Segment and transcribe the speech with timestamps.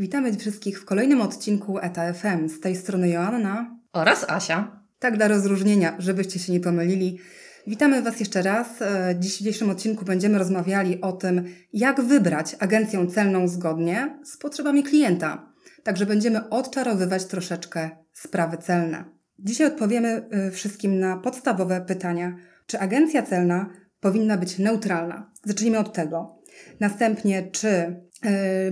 [0.00, 2.48] Witamy wszystkich w kolejnym odcinku ETA FM.
[2.48, 4.82] Z tej strony Joanna oraz Asia.
[4.98, 7.18] Tak dla rozróżnienia, żebyście się nie pomylili.
[7.66, 8.82] Witamy Was jeszcze raz.
[8.82, 14.82] E, w dzisiejszym odcinku będziemy rozmawiali o tym, jak wybrać agencję celną zgodnie z potrzebami
[14.82, 15.52] klienta.
[15.82, 19.04] Także będziemy odczarowywać troszeczkę sprawy celne.
[19.38, 22.36] Dzisiaj odpowiemy e, wszystkim na podstawowe pytania.
[22.66, 23.70] Czy agencja celna
[24.00, 25.30] powinna być neutralna?
[25.44, 26.38] Zacznijmy od tego.
[26.80, 28.00] Następnie, czy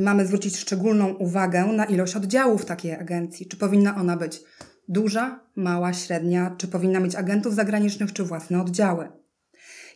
[0.00, 3.46] mamy zwrócić szczególną uwagę na ilość oddziałów takiej agencji.
[3.46, 4.40] Czy powinna ona być
[4.88, 9.08] duża, mała, średnia, czy powinna mieć agentów zagranicznych, czy własne oddziały.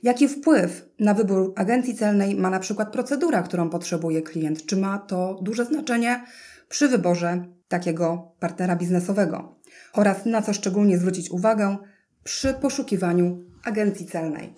[0.02, 4.66] Jaki wpływ na wybór agencji celnej ma na przykład procedura, którą potrzebuje klient?
[4.66, 6.24] Czy ma to duże znaczenie
[6.68, 9.60] przy wyborze takiego partnera biznesowego?
[9.92, 11.76] Oraz na co szczególnie zwrócić uwagę
[12.24, 14.54] przy poszukiwaniu agencji celnej?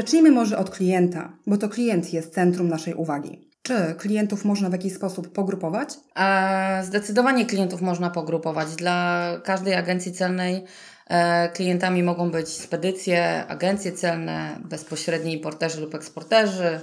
[0.00, 3.48] Zacznijmy może od klienta, bo to klient jest centrum naszej uwagi.
[3.62, 5.88] Czy klientów można w jakiś sposób pogrupować?
[6.16, 8.76] E, zdecydowanie klientów można pogrupować.
[8.76, 10.64] Dla każdej agencji celnej
[11.06, 16.80] e, klientami mogą być spedycje, agencje celne, bezpośredni importerzy lub eksporterzy.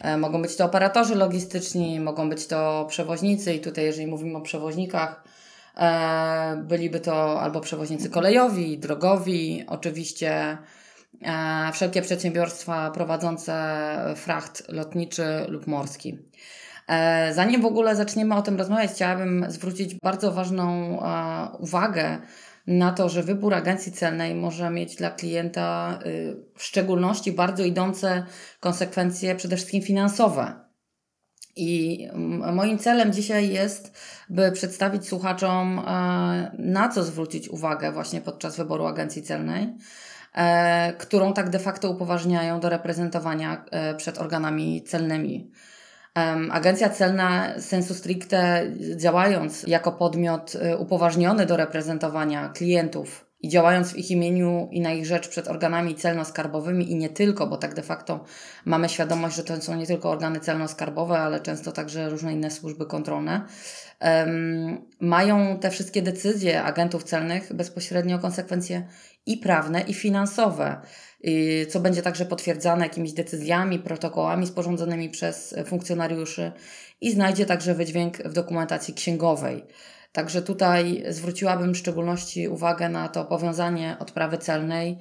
[0.00, 4.40] E, mogą być to operatorzy logistyczni, mogą być to przewoźnicy, i tutaj, jeżeli mówimy o
[4.40, 5.24] przewoźnikach,
[5.76, 10.58] e, byliby to albo przewoźnicy kolejowi, drogowi, oczywiście
[11.72, 13.54] wszelkie przedsiębiorstwa prowadzące
[14.16, 16.18] fracht lotniczy lub morski.
[16.88, 22.18] E, zanim w ogóle zaczniemy o tym rozmawiać, chciałabym zwrócić bardzo ważną e, uwagę
[22.66, 28.26] na to, że wybór agencji celnej może mieć dla klienta y, w szczególności bardzo idące
[28.60, 30.54] konsekwencje przede wszystkim finansowe.
[31.56, 32.08] I
[32.52, 33.92] moim celem dzisiaj jest,
[34.30, 35.80] by przedstawić słuchaczom,
[36.58, 40.17] na co zwrócić uwagę właśnie podczas wyboru agencji celnej E,
[40.98, 45.50] którą tak de facto upoważniają do reprezentowania e, przed organami celnymi.
[46.50, 48.66] Agencja celna sensu stricte
[48.96, 54.92] działając jako podmiot e, upoważniony do reprezentowania klientów i działając w ich imieniu i na
[54.92, 58.24] ich rzecz przed organami celno-skarbowymi i nie tylko, bo tak de facto
[58.64, 62.86] mamy świadomość, że to są nie tylko organy celno-skarbowe, ale często także różne inne służby
[62.86, 63.46] kontrolne,
[64.00, 68.86] um, mają te wszystkie decyzje agentów celnych bezpośrednio konsekwencje
[69.26, 70.80] i prawne, i finansowe,
[71.68, 76.52] co będzie także potwierdzane jakimiś decyzjami, protokołami sporządzonymi przez funkcjonariuszy
[77.00, 79.64] i znajdzie także wydźwięk w dokumentacji księgowej.
[80.18, 84.98] Także tutaj zwróciłabym w szczególności uwagę na to powiązanie odprawy celnej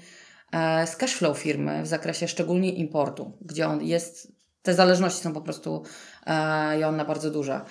[0.51, 5.41] e, z cashflow firmy w zakresie szczególnie importu, gdzie on jest, te zależności są po
[5.41, 5.83] prostu
[6.25, 7.61] e, i one bardzo duże.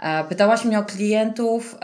[0.00, 1.76] E, pytałaś mnie o klientów.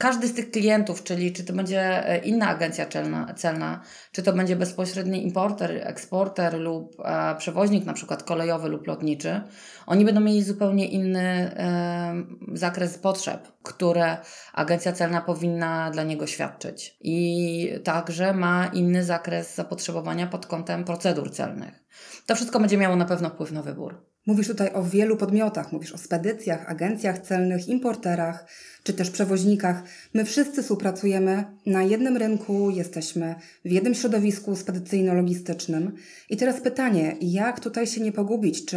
[0.00, 3.80] Każdy z tych klientów, czyli czy to będzie e, inna agencja celna, celna
[4.12, 9.40] czy to będzie bezpośredni importer, eksporter lub e, przewoźnik, na przykład kolejowy lub lotniczy,
[9.86, 14.16] oni będą mieli zupełnie inny e, zakres potrzeb, które
[14.52, 16.96] agencja celna powinna dla niego świadczyć.
[17.00, 21.84] I także ma inny zakres zapotrzebowania pod kątem procedur celnych.
[22.26, 24.09] To wszystko będzie miało na pewno wpływ na wybór.
[24.26, 28.46] Mówisz tutaj o wielu podmiotach, mówisz o spedycjach, agencjach celnych, importerach
[28.82, 29.82] czy też przewoźnikach.
[30.14, 35.92] My wszyscy współpracujemy na jednym rynku, jesteśmy w jednym środowisku spedycyjno-logistycznym.
[36.30, 38.64] I teraz pytanie, jak tutaj się nie pogubić?
[38.64, 38.76] Czy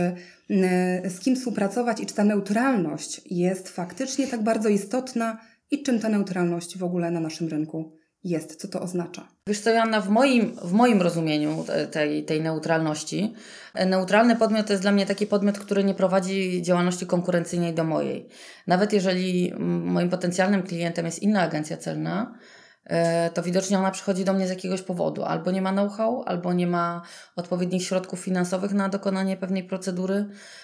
[0.49, 5.39] mm, z kim współpracować i czy ta neutralność jest faktycznie tak bardzo istotna
[5.71, 9.27] i czym ta neutralność w ogóle na naszym rynku jest, co to oznacza?
[9.47, 13.33] Wiesz co, Joanna, w moim, w moim rozumieniu tej, tej neutralności,
[13.85, 18.29] neutralny podmiot to jest dla mnie taki podmiot, który nie prowadzi działalności konkurencyjnej do mojej.
[18.67, 22.33] Nawet jeżeli moim potencjalnym klientem jest inna agencja celna,
[22.85, 25.23] e, to widocznie ona przychodzi do mnie z jakiegoś powodu.
[25.23, 27.01] Albo nie ma know-how, albo nie ma
[27.35, 30.62] odpowiednich środków finansowych na dokonanie pewnej procedury, E,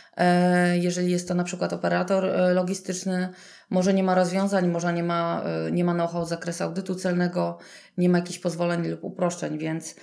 [0.73, 3.29] jeżeli jest to na przykład operator e, logistyczny,
[3.69, 7.57] może nie ma rozwiązań, może nie ma, e, nie ma know-how z zakresu audytu celnego,
[7.97, 9.95] nie ma jakichś pozwoleń lub uproszczeń, więc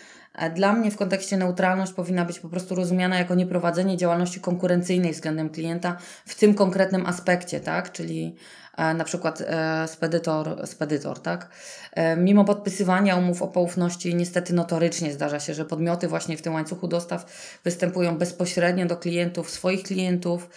[0.54, 5.50] dla mnie w kontekście neutralność powinna być po prostu rozumiana jako nieprowadzenie działalności konkurencyjnej względem
[5.50, 5.96] klienta
[6.26, 7.92] w tym konkretnym aspekcie, tak?
[7.92, 8.36] Czyli
[8.76, 11.48] E, na przykład e, spedytor, spedytor, tak?
[11.92, 16.54] E, mimo podpisywania umów o poufności, niestety notorycznie zdarza się, że podmioty właśnie w tym
[16.54, 17.24] łańcuchu dostaw
[17.64, 20.50] występują bezpośrednio do klientów, swoich klientów,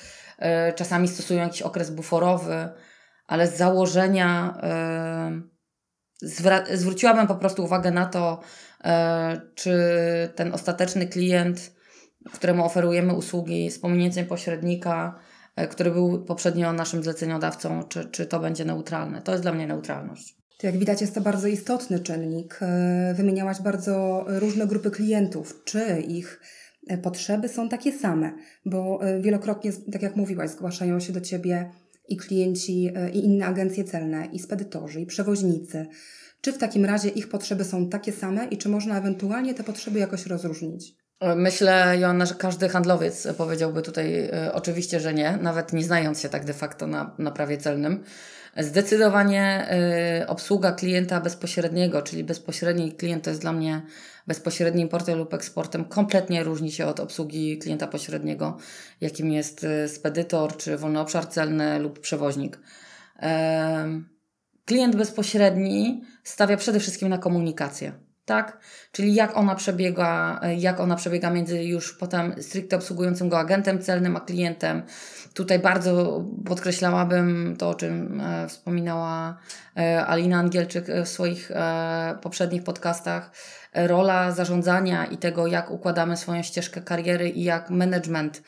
[0.75, 2.69] czasami stosują jakiś okres buforowy,
[3.27, 4.57] ale z założenia
[6.73, 8.39] zwróciłabym po prostu uwagę na to,
[9.55, 9.79] czy
[10.35, 11.71] ten ostateczny klient
[12.33, 15.19] któremu oferujemy usługi z pominięciem pośrednika,
[15.55, 19.21] e, który był poprzednio naszym zleceniodawcą, czy, czy to będzie neutralne.
[19.21, 20.35] To jest dla mnie neutralność.
[20.57, 22.59] To jak widać jest to bardzo istotny czynnik.
[22.61, 25.61] E, wymieniałaś bardzo różne grupy klientów.
[25.65, 26.41] Czy ich
[26.87, 28.33] e, potrzeby są takie same?
[28.65, 31.71] Bo wielokrotnie, tak jak mówiłaś, zgłaszają się do Ciebie
[32.07, 35.85] i klienci, i inne agencje celne, i spedytorzy, i przewoźnicy.
[36.41, 39.99] Czy w takim razie ich potrzeby są takie same i czy można ewentualnie te potrzeby
[39.99, 40.95] jakoś rozróżnić?
[41.35, 46.29] Myślę, Joanna, że każdy handlowiec powiedziałby tutaj e, oczywiście, że nie, nawet nie znając się
[46.29, 48.03] tak de facto na, na prawie celnym.
[48.57, 49.67] Zdecydowanie
[50.21, 53.81] y, obsługa klienta bezpośredniego, czyli bezpośredni klient to jest dla mnie
[54.27, 58.57] bezpośredni importem lub eksportem, kompletnie różni się od obsługi klienta pośredniego,
[59.01, 62.55] jakim jest y, spedytor, czy wolny obszar celny lub przewoźnik.
[62.55, 64.18] Y,
[64.69, 67.91] klient bezpośredni stawia przede wszystkim na komunikację
[68.29, 68.57] tak?
[68.91, 74.15] Czyli jak ona przebiega, jak ona przebiega między już potem stricte obsługującym go agentem celnym
[74.15, 74.83] a klientem.
[75.33, 79.37] Tutaj bardzo podkreślałabym to, o czym e, wspominała
[79.77, 81.51] e, Alina Angielczyk e, w swoich
[82.21, 83.31] poprzednich podcastach.
[83.73, 88.41] Rola zarządzania i tego, jak układamy swoją ścieżkę kariery i jak management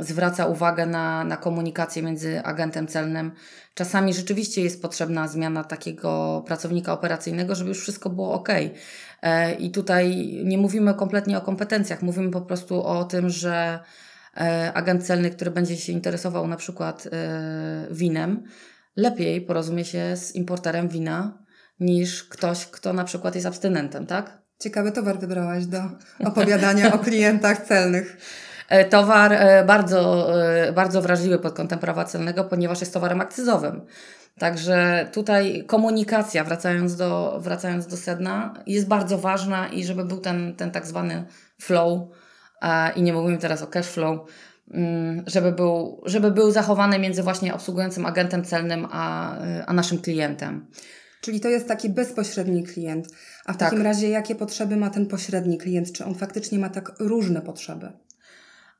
[0.00, 3.32] zwraca uwagę na, na komunikację między agentem celnym.
[3.74, 8.48] Czasami rzeczywiście jest potrzebna zmiana takiego pracownika operacyjnego, żeby już wszystko było ok.
[9.22, 13.78] E, I tutaj nie mówimy kompletnie o kompetencjach, mówimy po prostu o tym, że
[14.36, 18.42] e, agent celny, który będzie się interesował na przykład e, winem,
[18.96, 21.44] lepiej porozumie się z importerem wina
[21.80, 24.42] niż ktoś, kto na przykład jest abstynentem, tak?
[24.58, 25.82] Ciekawy towar wybrałaś do
[26.24, 28.16] opowiadania o klientach celnych.
[28.72, 33.80] E, towar e, bardzo, e, bardzo wrażliwy pod kątem prawa celnego, ponieważ jest towarem akcyzowym.
[34.38, 40.54] Także tutaj komunikacja, wracając do, wracając do sedna, jest bardzo ważna i żeby był ten,
[40.56, 41.24] ten tak zwany
[41.60, 42.00] flow,
[42.96, 44.20] i nie mówimy teraz o cash flow,
[44.70, 49.36] mm, żeby był, żeby był zachowany między właśnie obsługującym agentem celnym a,
[49.66, 50.66] a naszym klientem.
[51.20, 53.06] Czyli to jest taki bezpośredni klient.
[53.46, 53.70] A w tak.
[53.70, 55.92] takim razie, jakie potrzeby ma ten pośredni klient?
[55.92, 57.92] Czy on faktycznie ma tak różne potrzeby?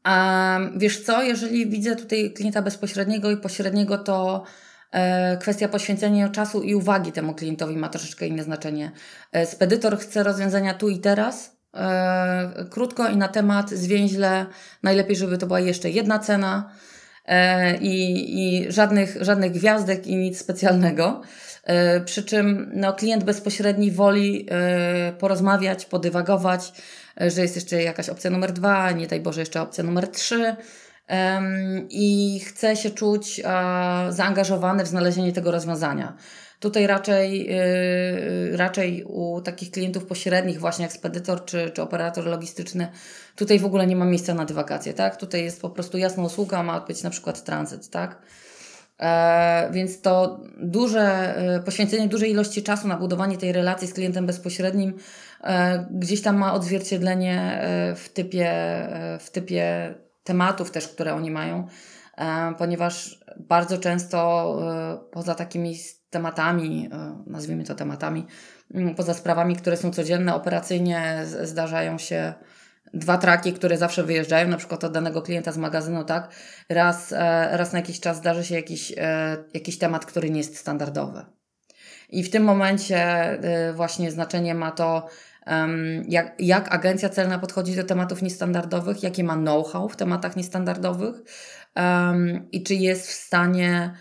[0.03, 4.45] A wiesz co, jeżeli widzę tutaj klienta bezpośredniego i pośredniego, to
[4.91, 8.93] e, kwestia poświęcenia czasu i uwagi temu klientowi ma troszeczkę inne znaczenie.
[9.33, 14.47] E, spedytor chce rozwiązania tu i teraz, e, krótko i na temat, zwięźle.
[14.83, 16.73] Najlepiej, żeby to była jeszcze jedna cena
[17.81, 21.23] i, i żadnych, żadnych gwiazdek i nic specjalnego.
[22.05, 24.49] Przy czym no, klient bezpośredni woli
[25.19, 26.73] porozmawiać, podywagować,
[27.17, 30.57] że jest jeszcze jakaś opcja numer dwa, nie daj Boże jeszcze opcja numer trzy.
[31.91, 33.43] I chce się czuć
[34.09, 36.17] zaangażowany w znalezienie tego rozwiązania.
[36.63, 42.89] Tutaj raczej, yy, raczej u takich klientów pośrednich, właśnie jak spedytor czy, czy operator logistyczny,
[43.37, 45.17] tutaj w ogóle nie ma miejsca na dywagację, tak?
[45.17, 48.23] Tutaj jest po prostu jasna usługa, ma być na przykład tranzyt, tak?
[49.03, 54.27] E, więc to duże, e, poświęcenie dużej ilości czasu na budowanie tej relacji z klientem
[54.27, 54.95] bezpośrednim e,
[55.91, 57.63] gdzieś tam ma odzwierciedlenie
[57.97, 58.53] w typie,
[59.21, 59.95] w typie
[60.25, 61.67] tematów też, które oni mają,
[62.59, 64.57] ponieważ bardzo często
[65.13, 65.77] poza takimi
[66.11, 66.91] tematami,
[67.27, 68.27] nazwijmy to tematami,
[68.97, 72.35] poza sprawami, które są codzienne, operacyjnie zdarzają się
[72.95, 76.31] dwa traki, które zawsze wyjeżdżają, na przykład od danego klienta z magazynu, tak?
[76.69, 80.57] Raz, e, raz na jakiś czas zdarzy się jakiś, e, jakiś temat, który nie jest
[80.57, 81.25] standardowy.
[82.09, 85.09] I w tym momencie e, właśnie znaczenie ma to,
[86.09, 91.17] jak, jak agencja celna podchodzi do tematów niestandardowych, jakie ma know-how w tematach niestandardowych
[92.53, 93.95] i czy jest w stanie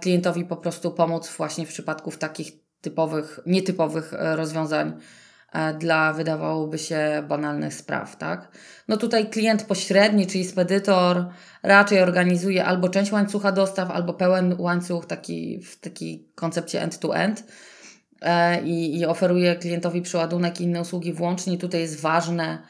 [0.00, 5.00] klientowi po prostu pomóc właśnie w przypadku takich typowych, nietypowych rozwiązań
[5.56, 8.48] E, dla wydawałoby się banalnych spraw, tak?
[8.88, 11.26] No tutaj klient pośredni, czyli spedytor,
[11.62, 17.44] raczej organizuje albo część łańcucha dostaw, albo pełen łańcuch taki w takiej koncepcie end-to-end e,
[18.64, 21.58] i, i oferuje klientowi przeładunek i inne usługi włącznie.
[21.58, 22.62] Tutaj jest ważne,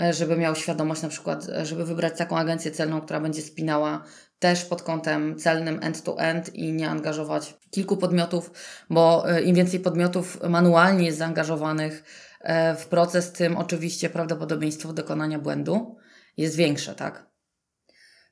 [0.00, 4.04] e, żeby miał świadomość na przykład, żeby wybrać taką agencję celną, która będzie spinała
[4.38, 8.50] też pod kątem celnym end-to-end i nie angażować kilku podmiotów,
[8.90, 12.04] bo im więcej podmiotów manualnie jest zaangażowanych
[12.40, 15.96] E, w proces, tym oczywiście prawdopodobieństwo dokonania błędu
[16.36, 17.29] jest większe, tak?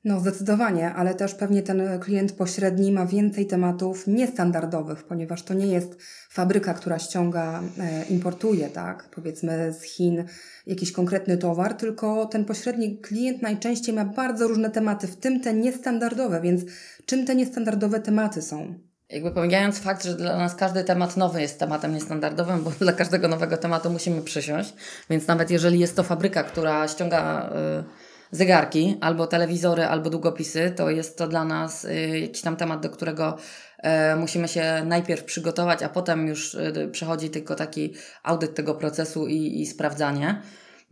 [0.05, 5.67] No, zdecydowanie, ale też pewnie ten klient pośredni ma więcej tematów niestandardowych, ponieważ to nie
[5.67, 5.97] jest
[6.31, 10.25] fabryka, która ściąga, e, importuje, tak, powiedzmy z Chin
[10.67, 15.55] jakiś konkretny towar, tylko ten pośredni klient najczęściej ma bardzo różne tematy, w tym te
[15.55, 16.62] niestandardowe, więc
[17.07, 18.75] czym te niestandardowe tematy są?
[19.11, 23.28] Jakby pomijając fakt, że dla nas każdy temat nowy jest tematem niestandardowym, bo dla każdego
[23.28, 24.75] nowego tematu musimy przysiąść,
[25.11, 27.50] więc nawet jeżeli jest to fabryka, która ściąga
[27.81, 32.80] y, zegarki, albo telewizory, albo długopisy, to jest to dla nas y, jakiś tam temat,
[32.80, 33.37] do którego
[34.12, 39.26] y, musimy się najpierw przygotować, a potem już y, przechodzi tylko taki audyt tego procesu
[39.26, 40.42] i, i sprawdzanie.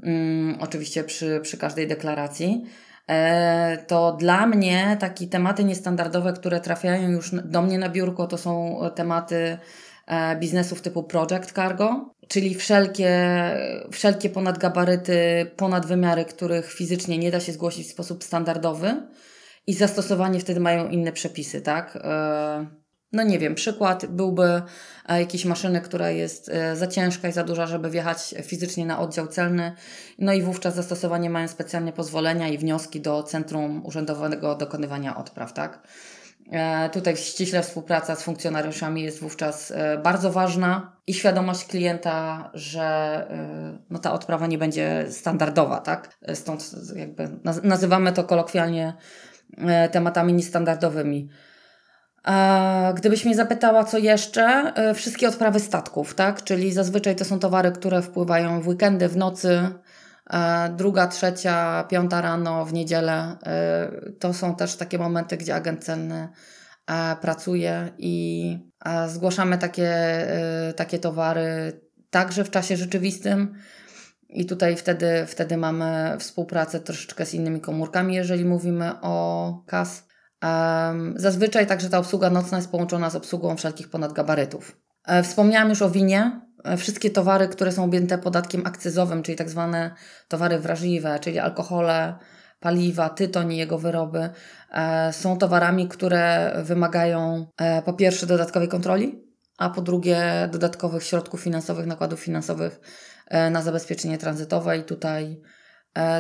[0.03, 2.65] Mm, oczywiście przy, przy każdej deklaracji.
[3.09, 8.39] E, to dla mnie takie tematy niestandardowe, które trafiają już do mnie na biurko, to
[8.39, 9.59] są tematy
[10.07, 13.15] e, biznesów typu Project Cargo, czyli wszelkie,
[13.93, 19.03] wszelkie ponadgabaryty, ponadwymiary, których fizycznie nie da się zgłosić w sposób standardowy
[19.67, 21.99] i zastosowanie wtedy mają inne przepisy, tak?
[22.05, 22.67] E,
[23.13, 24.63] no nie wiem, przykład byłby
[25.09, 28.99] e, jakiejś maszyny, która jest e, za ciężka i za duża, żeby wjechać fizycznie na
[28.99, 29.73] oddział celny.
[30.19, 35.89] No i wówczas zastosowanie mają specjalne pozwolenia i wnioski do Centrum Urzędowego Dokonywania Odpraw, tak?
[36.53, 39.73] E, tutaj ściśle współpraca z funkcjonariuszami jest wówczas
[40.03, 43.27] bardzo ważna i świadomość klienta, że
[43.91, 46.19] no, ta odprawa nie będzie standardowa, tak?
[46.35, 47.29] Stąd jakby
[47.63, 48.93] nazywamy to kolokwialnie
[49.93, 51.29] tematami niestandardowymi.
[52.95, 56.45] Gdybyś mnie zapytała, co jeszcze, e, wszystkie odprawy statków, tak?
[56.45, 59.71] Czyli zazwyczaj to są towary, które wpływają w weekendy, w nocy, e,
[60.77, 63.37] druga, trzecia, piąta rano, w niedzielę.
[63.47, 66.29] E, to są też takie momenty, gdzie agent celny
[67.21, 68.59] pracuje i
[69.07, 69.95] zgłaszamy takie,
[70.77, 71.81] takie towary
[72.11, 73.55] także w czasie rzeczywistym.
[74.29, 80.07] I tutaj wtedy, wtedy mamy współpracę troszeczkę z innymi komórkami, jeżeli mówimy o KAS.
[81.17, 84.81] Zazwyczaj także ta obsługa nocna jest połączona z obsługą wszelkich ponadgabarytów.
[85.07, 86.46] E, wspomniałam już o winie.
[86.65, 89.95] E, wszystkie towary, które są objęte podatkiem akcyzowym, czyli tak zwane
[90.29, 92.15] towary wrażliwe, czyli alkohole,
[92.61, 94.31] paliwa, tytoń i jego wyroby,
[94.73, 97.47] e, są towarami, które wymagają
[97.85, 99.23] po pierwsze dodatkowej kontroli,
[99.59, 102.81] a po drugie dodatkowych środków finansowych, nakładów finansowych
[103.51, 105.41] na zabezpieczenie tranzytowe i tutaj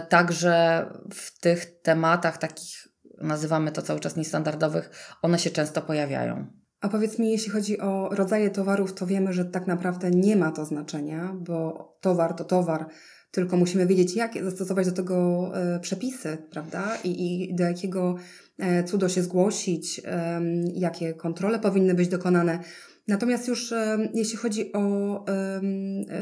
[0.08, 2.88] także w tych tematach takich
[3.18, 4.90] nazywamy to cały czas niestandardowych,
[5.22, 6.46] one się często pojawiają.
[6.80, 10.52] A powiedz mi, jeśli chodzi o rodzaje towarów, to wiemy, że tak naprawdę nie ma
[10.52, 12.86] to znaczenia, bo towar to towar,
[13.30, 16.98] tylko musimy wiedzieć, jak zastosować do tego e, przepisy, prawda?
[17.04, 18.16] I, i do jakiego
[18.58, 20.40] e, cudo się zgłosić, e,
[20.74, 22.58] jakie kontrole powinny być dokonane.
[23.08, 23.74] Natomiast już
[24.14, 25.24] jeśli chodzi o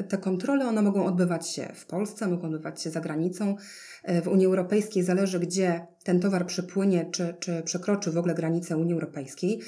[0.08, 3.56] te kontrole, one mogą odbywać się w Polsce, mogą odbywać się za granicą.
[4.04, 8.76] E, w Unii Europejskiej zależy, gdzie ten towar przypłynie, czy, czy przekroczy w ogóle granicę
[8.76, 9.61] Unii Europejskiej,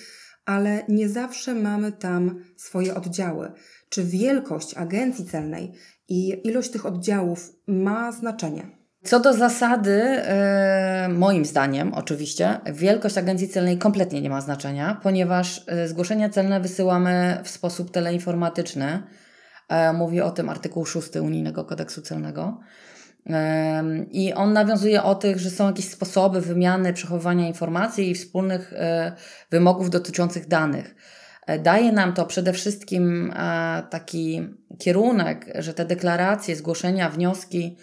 [0.46, 3.52] ale nie zawsze mamy tam swoje oddziały.
[3.88, 5.72] Czy wielkość agencji celnej
[6.08, 8.76] i ilość tych oddziałów ma znaczenie?
[9.04, 10.22] Co do zasady,
[11.08, 16.60] yy, moim zdaniem oczywiście, wielkość agencji celnej kompletnie nie ma znaczenia, ponieważ yy, zgłoszenia celne
[16.60, 19.02] wysyłamy w sposób teleinformatyczny.
[19.70, 22.60] Yy, mówi o tym artykuł 6 Unijnego Kodeksu Celnego.
[24.10, 28.74] I on nawiązuje o tych, że są jakieś sposoby wymiany, przechowywania informacji i wspólnych
[29.50, 30.94] wymogów dotyczących danych.
[31.62, 33.32] Daje nam to przede wszystkim
[33.90, 37.76] taki kierunek, że te deklaracje, zgłoszenia, wnioski,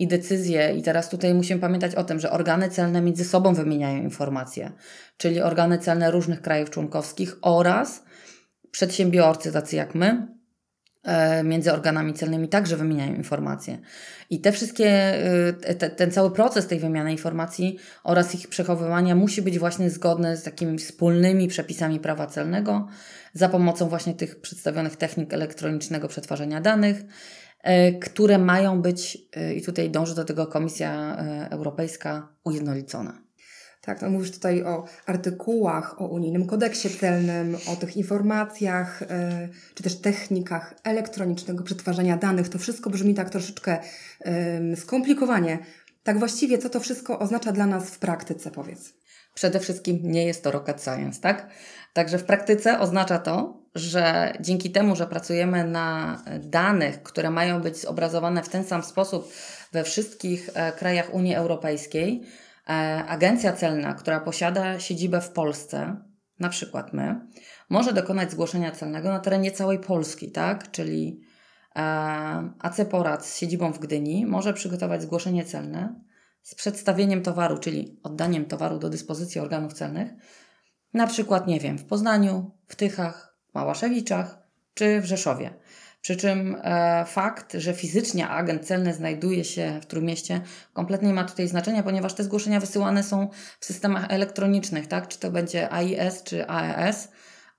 [0.00, 0.74] i decyzje.
[0.74, 4.72] I teraz tutaj musimy pamiętać o tym, że organy celne między sobą wymieniają informacje,
[5.16, 8.04] czyli organy celne różnych krajów członkowskich oraz
[8.70, 10.39] przedsiębiorcy, tacy jak my, e,
[11.44, 13.78] między organami celnymi także wymieniają informacje.
[14.30, 19.42] I te wszystkie, e, te, ten cały proces tej wymiany informacji oraz ich przechowywania musi
[19.42, 22.88] być właśnie zgodny z takimi wspólnymi przepisami prawa celnego
[23.32, 27.04] za pomocą właśnie tych przedstawionych technik elektronicznego przetwarzania danych
[27.62, 33.29] E, które mają być, e, i tutaj dąży do tego Komisja e, Europejska, ujednolicone.
[33.80, 39.02] Tak, no mówisz tutaj o artykułach, o unijnym kodeksie celnym, o tych informacjach,
[39.74, 42.48] czy też technikach elektronicznego przetwarzania danych.
[42.48, 43.78] To wszystko brzmi tak troszeczkę
[44.76, 45.58] skomplikowanie.
[46.02, 48.92] Tak właściwie, co to wszystko oznacza dla nas w praktyce, powiedz?
[49.34, 51.50] Przede wszystkim nie jest to rocket science, tak?
[51.92, 57.76] Także w praktyce oznacza to, że dzięki temu, że pracujemy na danych, które mają być
[57.76, 59.32] zobrazowane w ten sam sposób
[59.72, 62.49] we wszystkich e, krajach Unii Europejskiej, e,
[63.06, 65.96] agencja celna, która posiada siedzibę w Polsce,
[66.38, 67.20] na przykład my,
[67.70, 70.70] może dokonać zgłoszenia celnego na terenie całej Polski, tak?
[70.70, 71.20] Czyli
[71.76, 71.80] e,
[72.58, 72.76] AC
[73.20, 76.00] z siedzibą w Gdyni może przygotować zgłoszenie celne
[76.42, 80.10] z przedstawieniem towaru, czyli oddaniem towaru do dyspozycji organów celnych,
[80.94, 84.38] na przykład, nie wiem, w Poznaniu, w Tychach, Małaszewiczach
[84.74, 85.54] czy w Rzeszowie.
[86.00, 90.40] Przy czym e, fakt, że fizycznie agent celny znajduje się w Trójmieście,
[90.72, 93.28] kompletnie nie ma tutaj znaczenia, ponieważ te zgłoszenia wysyłane są
[93.60, 95.08] w systemach elektronicznych, tak?
[95.08, 97.08] czy to będzie AIS czy AES,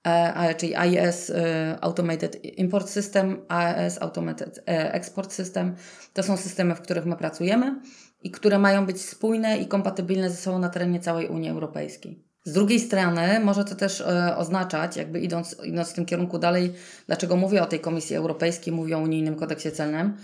[0.04, 1.32] e, czyli AIS
[1.80, 5.76] Automated Import System, AIS Automated Export System.
[6.12, 7.80] To są systemy, w których my pracujemy
[8.22, 12.31] i które mają być spójne i kompatybilne ze sobą na terenie całej Unii Europejskiej.
[12.44, 16.72] Z drugiej strony może to też e, oznaczać, jakby idąc, idąc w tym kierunku dalej,
[17.06, 20.16] dlaczego mówię o tej Komisji Europejskiej, mówię o unijnym kodeksie celnym,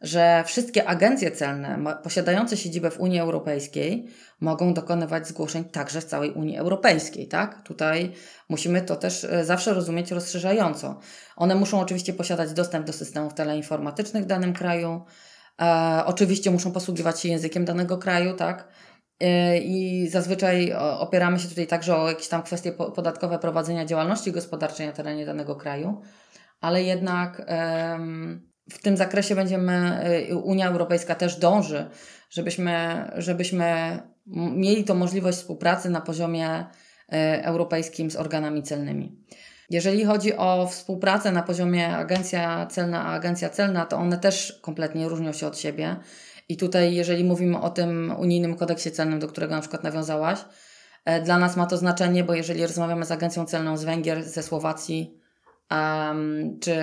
[0.00, 4.06] że wszystkie agencje celne posiadające siedzibę w Unii Europejskiej
[4.40, 7.62] mogą dokonywać zgłoszeń także w całej Unii Europejskiej, tak?
[7.62, 8.12] Tutaj
[8.48, 11.00] musimy to też e, zawsze rozumieć rozszerzająco.
[11.36, 15.04] One muszą oczywiście posiadać dostęp do systemów teleinformatycznych w danym kraju,
[15.60, 18.68] e, oczywiście muszą posługiwać się językiem danego kraju, tak?
[19.20, 24.86] E, I zazwyczaj opieramy się tutaj także o jakieś tam kwestie podatkowe prowadzenia działalności gospodarczej
[24.86, 26.00] na terenie danego kraju,
[26.60, 27.46] ale jednak
[28.70, 31.90] w tym zakresie będziemy, e, Unia Europejska też dąży,
[32.30, 33.98] żebyśmy, żebyśmy
[34.56, 36.48] mieli to możliwość współpracy na poziomie
[37.12, 39.16] e, europejskim z organami celnymi.
[39.70, 45.08] Jeżeli chodzi o współpracę na poziomie agencja celna a agencja celna, to one też kompletnie
[45.08, 45.96] różnią się od siebie.
[46.50, 50.38] I tutaj, jeżeli mówimy o tym unijnym kodeksie celnym, do którego na przykład nawiązałaś,
[51.04, 54.42] e, dla nas ma to znaczenie, bo jeżeli rozmawiamy z agencją celną z Węgier, ze
[54.42, 55.20] Słowacji,
[55.70, 56.74] um, czy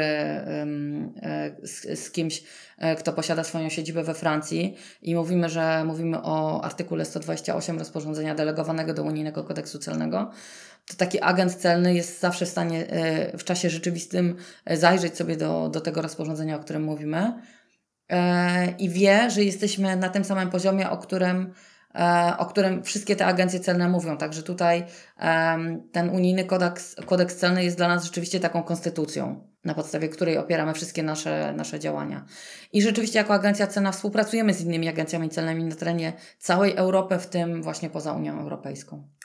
[0.59, 1.13] um,
[1.63, 2.43] z, z, kimś,
[2.77, 8.35] e, kto posiada swoją siedzibę we Francji i mówimy, że mówimy o artykule 128 rozporządzenia
[8.35, 10.31] delegowanego do unijnego kodeksu celnego,
[10.85, 12.87] to taki agent celny jest zawsze w stanie
[13.37, 14.35] w czasie rzeczywistym
[14.71, 17.33] zajrzeć sobie do, do tego rozporządzenia, o którym mówimy
[18.79, 21.53] i wie, że jesteśmy na tym samym poziomie, o którym,
[21.95, 24.17] e, o którym wszystkie te agencje celne mówią.
[24.17, 24.85] Także tutaj
[25.91, 30.73] ten unijny kodeks, kodeks celny jest dla nas rzeczywiście taką konstytucją, na podstawie której opieramy
[30.73, 32.25] wszystkie nasze, nasze działania.
[32.73, 37.27] I rzeczywiście jako agencja celna współpracujemy z innymi agencjami celnymi na terenie całej Europy, w
[37.27, 39.16] tym właśnie poza Unią Europejską.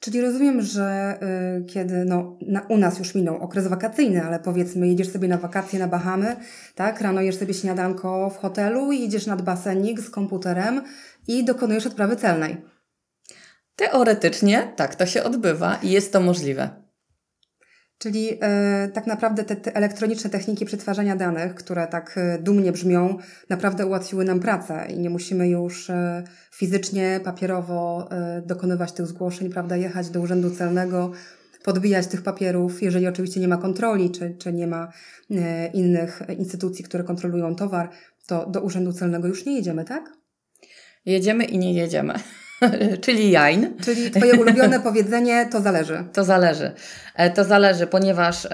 [0.00, 1.18] Czyli rozumiem, że
[1.60, 5.38] y, kiedy no, na, u nas już minął okres wakacyjny, ale powiedzmy, jedziesz sobie na
[5.38, 6.36] wakacje na Bahamy,
[6.74, 7.00] tak?
[7.00, 10.82] Rano jesz sobie śniadanko w hotelu idziesz nad basenik z komputerem
[11.28, 12.56] i dokonujesz odprawy celnej.
[13.76, 16.87] Teoretycznie tak to się odbywa i jest to możliwe.
[17.98, 23.18] Czyli e, tak naprawdę te, te, elektroniczne techniki przetwarzania danych, które tak e, dumnie brzmią,
[23.48, 28.08] naprawdę ułatwiły nam pracę i nie musimy już e, fizycznie, papierowo
[28.46, 31.12] dokonywać tych zgłoszeń, prawda, jechać do urzędu celnego,
[31.64, 34.92] podbijać tych papierów, jeżeli oczywiście nie ma kontroli, czy, czy nie ma
[35.74, 37.90] innych instytucji, które kontrolują towar,
[38.26, 40.12] to do urzędu celnego już nie jedziemy, tak?
[41.06, 42.14] Jedziemy i nie jedziemy.
[43.04, 43.74] Czyli jain.
[43.84, 46.04] Czyli Twoje ulubione powiedzenie to zależy.
[46.12, 46.72] To zależy.
[47.14, 48.48] E, to zależy, ponieważ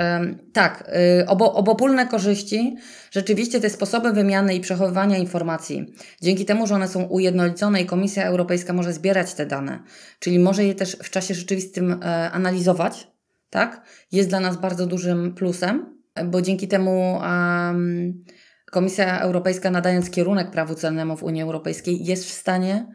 [0.52, 0.90] tak,
[1.22, 2.76] y, obo, obopólne korzyści,
[3.10, 8.24] rzeczywiście te sposoby wymiany i przechowywania informacji, dzięki temu, że one są ujednolicone i Komisja
[8.24, 9.82] Europejska może zbierać te dane,
[10.18, 13.08] czyli może je też w czasie rzeczywistym e, analizować,
[13.50, 18.24] tak, jest dla nas bardzo dużym plusem, bo dzięki temu um,
[18.70, 22.86] Komisja Europejska nadając kierunek prawu celnemu w Unii Europejskiej jest w stanie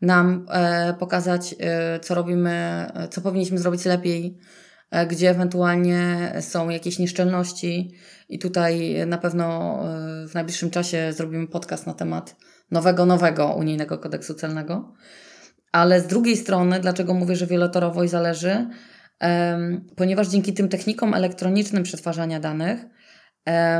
[0.00, 4.38] nam e, pokazać, e, co robimy, co powinniśmy zrobić lepiej,
[4.90, 7.94] e, gdzie ewentualnie są jakieś nieszczelności.
[8.28, 9.78] I tutaj na pewno
[10.28, 12.36] w najbliższym czasie zrobimy podcast na temat
[12.70, 14.94] nowego, nowego unijnego kodeksu celnego.
[15.72, 18.66] Ale z drugiej strony, dlaczego mówię, że wielotorowo i zależy?
[19.96, 22.80] ponieważ dzięki tym technikom elektronicznym przetwarzania danych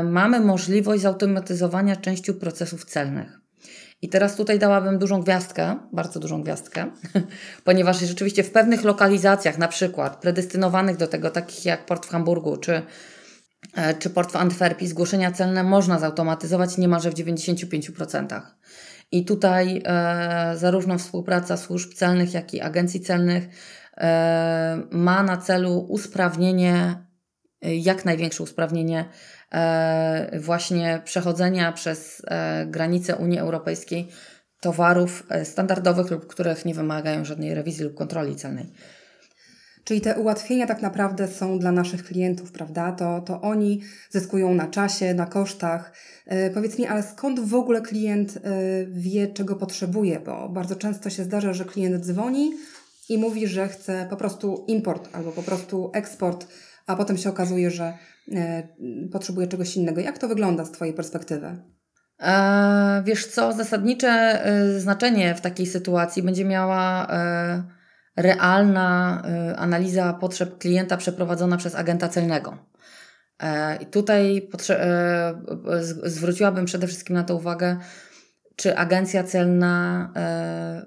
[0.03, 3.38] mamy możliwość zautomatyzowania części procesów celnych.
[4.01, 6.91] I teraz tutaj dałabym dużą gwiazdkę, bardzo dużą gwiazdkę,
[7.63, 12.57] ponieważ rzeczywiście w pewnych lokalizacjach, na przykład predestynowanych do tego, takich jak port w Hamburgu
[12.57, 12.81] czy,
[13.75, 18.41] e, czy port w Antwerpii, zgłoszenia celne można zautomatyzować niemalże w 95%.
[19.11, 23.43] I tutaj e, zarówno współpraca służb celnych, jak i agencji celnych
[23.97, 27.05] e, ma na celu usprawnienie,
[27.61, 29.05] e, jak największe usprawnienie
[30.39, 34.07] właśnie przechodzenia przez e, granice Unii Europejskiej
[34.59, 38.65] towarów e, standardowych lub których nie wymagają żadnej rewizji lub kontroli celnej.
[39.83, 42.91] Czyli te ułatwienia tak naprawdę są dla naszych klientów, prawda?
[42.91, 45.93] To, to oni zyskują na czasie, na kosztach.
[46.53, 48.39] powiedz mi, ale skąd w ogóle klient
[48.87, 50.19] wie, czego potrzebuje?
[50.19, 52.51] Bo bardzo często się zdarza, że klient dzwoni
[53.09, 56.47] i mówi, że chce po prostu import albo po prostu eksport,
[56.89, 57.93] a potem się okazuje, że
[58.35, 58.67] E,
[59.11, 60.01] potrzebuje czegoś innego.
[60.01, 61.57] Jak to wygląda z Twojej perspektywy?
[62.21, 64.09] E, wiesz co, zasadnicze
[64.45, 67.07] e, znaczenie w takiej sytuacji będzie miała
[68.15, 69.21] realna
[69.57, 72.57] analiza potrzeb klienta przeprowadzona przez agenta celnego.
[73.79, 74.49] I tutaj
[76.03, 77.77] zwróciłabym przede wszystkim na to uwagę,
[78.55, 80.13] czy agencja celna,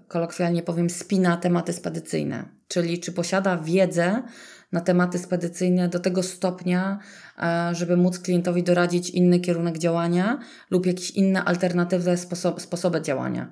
[0.08, 4.22] kolokwialnie powiem, spina tematy spedycyjne, czyli czy posiada wiedzę
[4.72, 6.98] na tematy spedycyjne do tego stopnia,
[7.38, 10.38] e, żeby móc klientowi doradzić inny kierunek działania
[10.70, 13.50] lub jakieś inne alternatywne sposoby, sposoby działania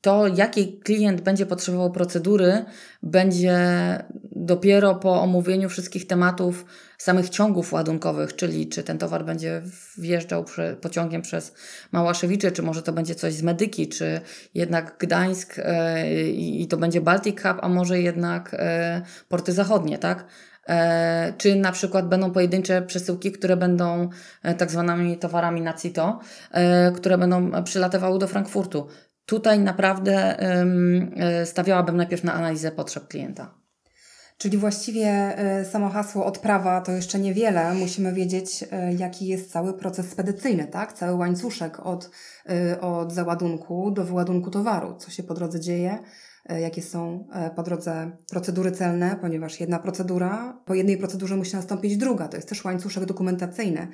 [0.00, 2.64] to, jaki klient będzie potrzebował procedury,
[3.02, 3.58] będzie
[4.32, 6.64] dopiero po omówieniu wszystkich tematów
[6.98, 9.62] samych ciągów ładunkowych, czyli czy ten towar będzie
[9.98, 10.44] wjeżdżał
[10.80, 11.54] pociągiem przez
[11.92, 14.20] Małaszewicze, czy może to będzie coś z Medyki, czy
[14.54, 18.58] jednak Gdańsk yy, i to będzie Baltic Hub, a może jednak yy,
[19.28, 20.26] porty zachodnie, tak?
[20.68, 24.08] E, czy na przykład będą pojedyncze przesyłki, które będą
[24.58, 26.20] tak zwanymi towarami na CITO,
[26.96, 28.88] które będą przylatywały do Frankfurtu.
[29.26, 33.54] Tutaj naprawdę e, stawiałabym najpierw na analizę potrzeb klienta.
[34.38, 37.74] Czyli właściwie e, samo hasło odprawa to jeszcze niewiele.
[37.74, 40.92] Musimy wiedzieć, e, jaki jest cały proces spedycyjny, tak?
[40.92, 42.10] Cały łańcuszek od,
[42.80, 44.96] od załadunku do wyładunku towaru.
[44.98, 45.98] Co się po drodze dzieje,
[46.60, 52.28] jakie są po drodze procedury celne, ponieważ jedna procedura, po jednej procedurze musi nastąpić druga.
[52.28, 53.88] To jest też łańcuszek dokumentacyjny.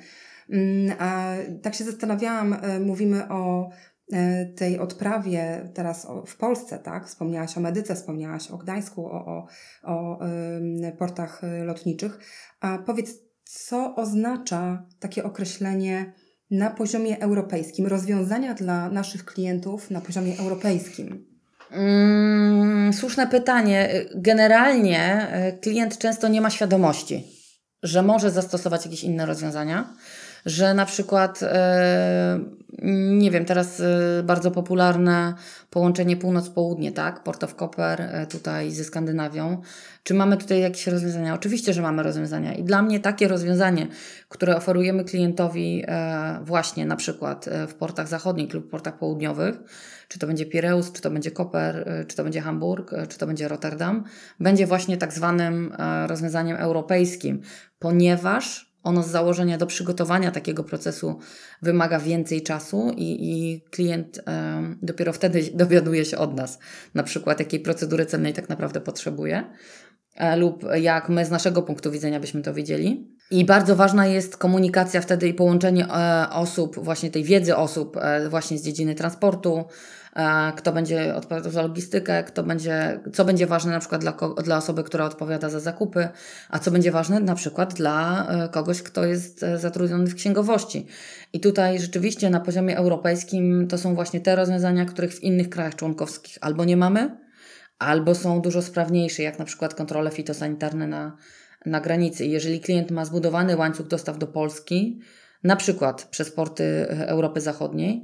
[0.49, 3.69] Mm, a tak się zastanawiałam, mówimy o
[4.55, 7.07] tej odprawie teraz w Polsce, tak?
[7.07, 9.47] Wspomniałaś o Medyce, wspomniałaś o Gdańsku, o, o,
[9.83, 10.19] o
[10.97, 12.19] portach e, lotniczych.
[12.61, 13.09] A powiedz,
[13.43, 16.13] co oznacza takie określenie
[16.51, 21.25] na poziomie europejskim, rozwiązania dla naszych klientów na poziomie europejskim?
[21.71, 24.05] Mm, słuszne pytanie.
[24.15, 27.27] Generalnie e, klient często nie ma świadomości,
[27.83, 29.93] że może zastosować jakieś inne rozwiązania
[30.45, 32.39] że na przykład, e,
[33.11, 35.33] nie wiem, teraz e, bardzo popularne
[35.69, 37.23] połączenie północ-południe, tak?
[37.23, 39.61] Port of Copper e, tutaj ze Skandynawią.
[40.03, 41.33] Czy mamy tutaj jakieś rozwiązania?
[41.33, 42.53] Oczywiście, że mamy rozwiązania.
[42.53, 43.87] I dla mnie takie rozwiązanie,
[44.29, 45.83] które oferujemy klientowi
[46.41, 49.55] właśnie na przykład w portach zachodnich lub portach południowych,
[50.07, 53.47] czy to będzie Pireus, czy to będzie Koper, czy to będzie Hamburg, czy to będzie
[53.47, 54.03] Rotterdam,
[54.39, 55.75] będzie właśnie tak zwanym
[56.07, 57.41] rozwiązaniem europejskim,
[57.79, 61.19] ponieważ ono z założenia do przygotowania takiego procesu
[61.61, 64.21] wymaga więcej czasu i, i klient
[64.81, 66.59] dopiero wtedy dowiaduje się od nas,
[66.93, 69.43] na przykład jakiej procedury cennej tak naprawdę potrzebuje
[70.15, 73.13] e, lub jak my z naszego punktu widzenia byśmy to widzieli.
[73.31, 78.29] I bardzo ważna jest komunikacja wtedy i połączenie e, osób, właśnie tej wiedzy osób e,
[78.29, 79.65] właśnie z dziedziny transportu,
[80.55, 84.83] kto będzie odpowiadał za logistykę, kto będzie, co będzie ważne na przykład dla, dla osoby,
[84.83, 86.09] która odpowiada za zakupy,
[86.49, 90.87] a co będzie ważne na przykład dla e, kogoś, kto jest e, zatrudniony w księgowości.
[91.33, 95.75] I tutaj rzeczywiście na poziomie europejskim to są właśnie te rozwiązania, których w innych krajach
[95.75, 97.17] członkowskich albo nie mamy,
[97.79, 101.17] albo są dużo sprawniejsze, jak na przykład kontrole fitosanitarne na,
[101.65, 102.25] na granicy.
[102.25, 104.99] jeżeli klient ma zbudowany łańcuch dostaw do Polski,
[105.43, 108.03] na przykład przez porty e, Europy Zachodniej,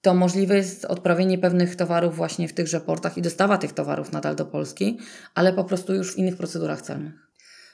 [0.00, 4.36] to możliwe jest odprawienie pewnych towarów właśnie w tychże portach i dostawa tych towarów nadal
[4.36, 4.98] do Polski,
[5.34, 7.26] ale po prostu już w innych procedurach celnych.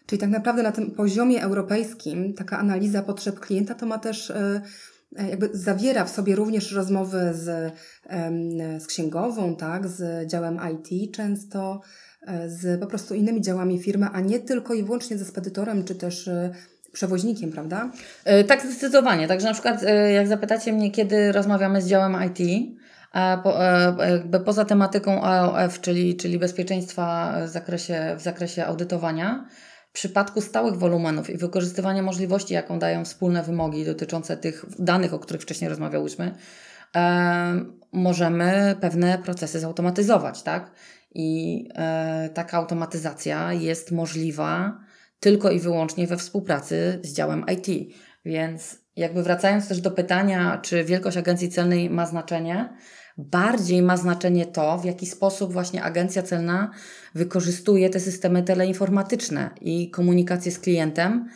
[0.07, 4.63] Czyli tak naprawdę na tym poziomie europejskim taka analiza potrzeb klienta to ma też e,
[5.17, 7.73] e, jakby zawiera w sobie również rozmowy z,
[8.79, 11.81] z księgową, tak, z działem IT często,
[12.27, 15.95] e, z po prostu innymi działami firmy, a nie tylko i wyłącznie ze spedytorem, czy
[15.95, 16.31] też
[16.93, 17.91] przewoźnikiem, prawda?
[18.25, 19.29] E, tak, zdecydowanie.
[19.29, 22.69] Także na przykład, e, jak zapytacie mnie, kiedy rozmawiamy z działem IT,
[23.43, 29.47] po, e, jakby poza tematyką AOF, czyli, czyli bezpieczeństwa w zakresie, w zakresie audytowania,
[29.89, 35.19] w przypadku stałych wolumenów i wykorzystywania możliwości, jaką dają wspólne wymogi dotyczące tych danych, o
[35.19, 36.35] których wcześniej rozmawiałyśmy,
[37.93, 40.71] możemy pewne procesy zautomatyzować, tak?
[41.15, 41.69] I
[42.35, 44.79] taka automatyzacja jest możliwa
[45.23, 47.95] tylko i wyłącznie we współpracy z działem IT.
[48.25, 52.77] Więc jakby wracając też do pytania, czy wielkość agencji celnej ma znaczenie,
[53.19, 56.71] bardziej ma znaczenie to, w jaki sposób właśnie agencja celna
[57.15, 61.29] wykorzystuje te systemy teleinformatyczne i komunikację z klientem,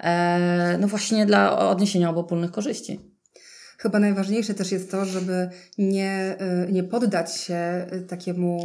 [0.00, 3.11] e, no właśnie dla odniesienia obopólnych korzyści.
[3.82, 6.36] Chyba najważniejsze też jest to, żeby nie,
[6.68, 8.64] y, nie poddać się y, takiemu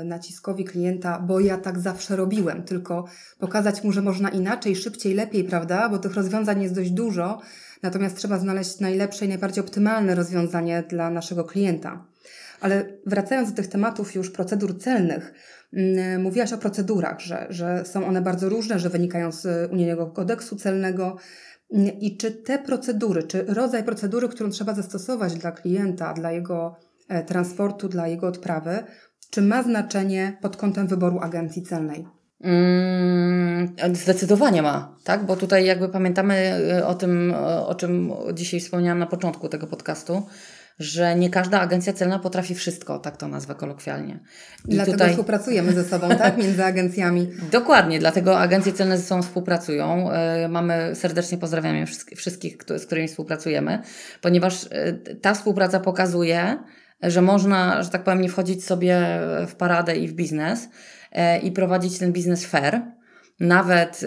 [0.00, 3.04] y, naciskowi klienta, bo ja tak zawsze robiłem, tylko
[3.38, 5.88] pokazać mu, że można inaczej, szybciej, lepiej, prawda?
[5.88, 7.40] Bo tych rozwiązań jest dość dużo,
[7.82, 12.04] natomiast trzeba znaleźć najlepsze i najbardziej optymalne rozwiązanie dla naszego klienta.
[12.60, 15.34] Ale wracając do tych tematów już procedur celnych,
[15.72, 20.56] mm, mówiłaś o procedurach, że, że są one bardzo różne, że wynikają z unijnego kodeksu
[20.56, 21.16] celnego,
[22.00, 26.76] i czy te procedury, czy rodzaj procedury, którą trzeba zastosować dla klienta, dla jego
[27.08, 28.84] e, transportu, dla jego odprawy,
[29.30, 32.06] czy ma znaczenie pod kątem wyboru agencji celnej?
[32.40, 35.26] Mm, zdecydowanie ma, tak?
[35.26, 37.34] Bo tutaj jakby pamiętamy e, o tym,
[37.66, 40.22] o czym dzisiaj wspomniałam na początku tego podcastu,
[40.78, 44.20] że nie każda agencja celna potrafi wszystko, tak to nazwę kolokwialnie.
[44.68, 45.10] I dlatego tutaj...
[45.10, 46.36] współpracujemy ze sobą, tak?
[46.42, 47.28] Między agencjami.
[47.52, 50.10] Dokładnie, dlatego agencje celne ze sobą współpracują.
[50.10, 51.86] E, mamy, serdecznie pozdrawiamy
[52.16, 53.82] wszystkich, z którymi współpracujemy,
[54.20, 56.58] ponieważ e, ta współpraca pokazuje,
[57.02, 60.68] że można, że tak powiem, nie wchodzić sobie w paradę i w biznes
[61.12, 62.82] e, i prowadzić ten biznes fair.
[63.40, 64.00] Nawet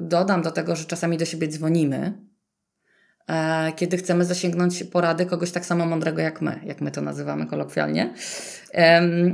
[0.00, 2.12] dodam do tego, że czasami do siebie dzwonimy,
[3.76, 8.14] kiedy chcemy zasięgnąć porady kogoś tak samo mądrego jak my, jak my to nazywamy kolokwialnie.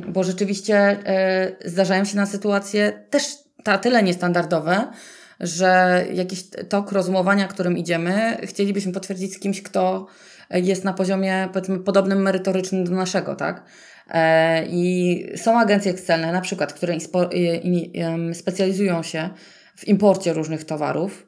[0.09, 3.25] Bo rzeczywiście e, zdarzają się na sytuacje też
[3.65, 4.87] ta tyle niestandardowe,
[5.41, 10.07] że jakiś tok rozumowania, którym idziemy, chcielibyśmy potwierdzić z kimś, kto
[10.51, 13.65] jest na poziomie powiedzmy podobnym merytorycznym do naszego, tak?
[14.11, 16.95] E, I są agencje celne, na przykład, które
[18.33, 19.31] specjalizują się
[19.77, 21.27] w imporcie różnych towarów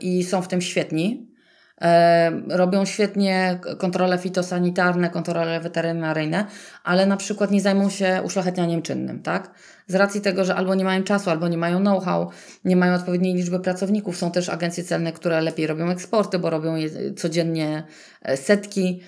[0.00, 1.35] i są w tym świetni.
[1.80, 6.46] E, robią świetnie kontrole fitosanitarne, kontrole weterynaryjne,
[6.84, 9.50] ale na przykład nie zajmą się uszlachetnianiem czynnym, tak?
[9.86, 12.30] Z racji tego, że albo nie mają czasu, albo nie mają know-how,
[12.64, 14.16] nie mają odpowiedniej liczby pracowników.
[14.16, 17.82] Są też agencje celne, które lepiej robią eksporty, bo robią je codziennie
[18.22, 19.02] e, setki,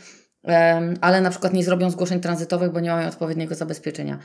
[1.00, 4.18] ale na przykład nie zrobią zgłoszeń tranzytowych, bo nie mają odpowiedniego zabezpieczenia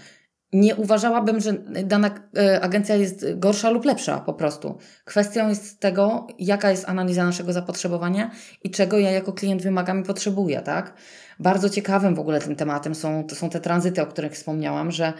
[0.53, 4.77] nie uważałabym, że dana e, agencja jest gorsza lub lepsza po prostu.
[5.05, 8.31] Kwestią jest tego, jaka jest analiza naszego zapotrzebowania
[8.63, 10.93] i czego ja jako klient wymagam i potrzebuję, tak?
[11.39, 15.13] Bardzo ciekawym w ogóle tym tematem są, to są te tranzyty, o których wspomniałam, że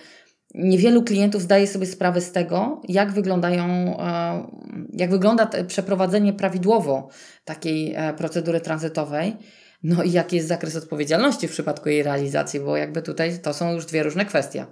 [0.54, 3.66] niewielu klientów zdaje sobie sprawę z tego, jak wyglądają,
[4.00, 4.48] e,
[4.94, 7.10] jak wygląda przeprowadzenie prawidłowo
[7.46, 9.38] takiej e, procedury tranzytowej.
[9.84, 13.74] No i jaki jest zakres odpowiedzialności w przypadku jej realizacji, bo jakby tutaj to są
[13.74, 14.66] już dwie różne kwestie.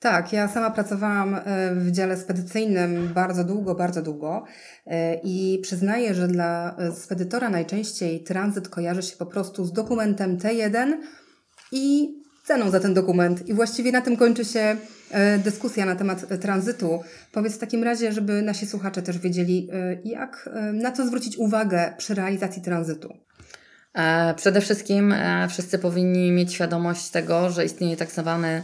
[0.00, 1.40] Tak, ja sama pracowałam e,
[1.74, 4.44] w dziale spedycyjnym bardzo długo, bardzo długo
[4.86, 10.38] e, i przyznaję, że dla e, spedytora najczęściej tranzyt kojarzy się po prostu z dokumentem
[10.38, 10.92] T1
[11.72, 13.48] i ceną za ten dokument.
[13.48, 14.76] I właściwie na tym kończy się
[15.44, 17.00] dyskusja na temat tranzytu.
[17.32, 19.68] Powiedz w takim razie, żeby nasi słuchacze też wiedzieli,
[20.04, 23.12] jak, na co zwrócić uwagę przy realizacji tranzytu.
[24.36, 25.14] Przede wszystkim
[25.48, 28.62] wszyscy powinni mieć świadomość tego, że istnieje tak zwany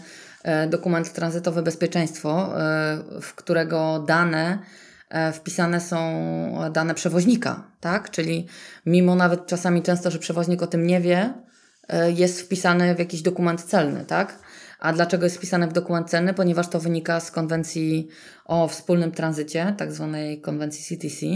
[0.69, 4.59] dokument tranzytowy bezpieczeństwo, e, w którego dane
[5.09, 5.99] e, wpisane są
[6.73, 8.11] dane przewoźnika, tak?
[8.11, 8.47] Czyli
[8.87, 11.35] mimo nawet czasami często, że przewoźnik o tym nie wie,
[12.15, 14.39] jest wpisany w jakiś dokument celny, tak?
[14.79, 16.35] A dlaczego jest wpisane w dokument celny?
[16.35, 18.09] Ponieważ to wynika z konwencji
[18.45, 21.27] o wspólnym tranzycie, tak zwanej konwencji CTC.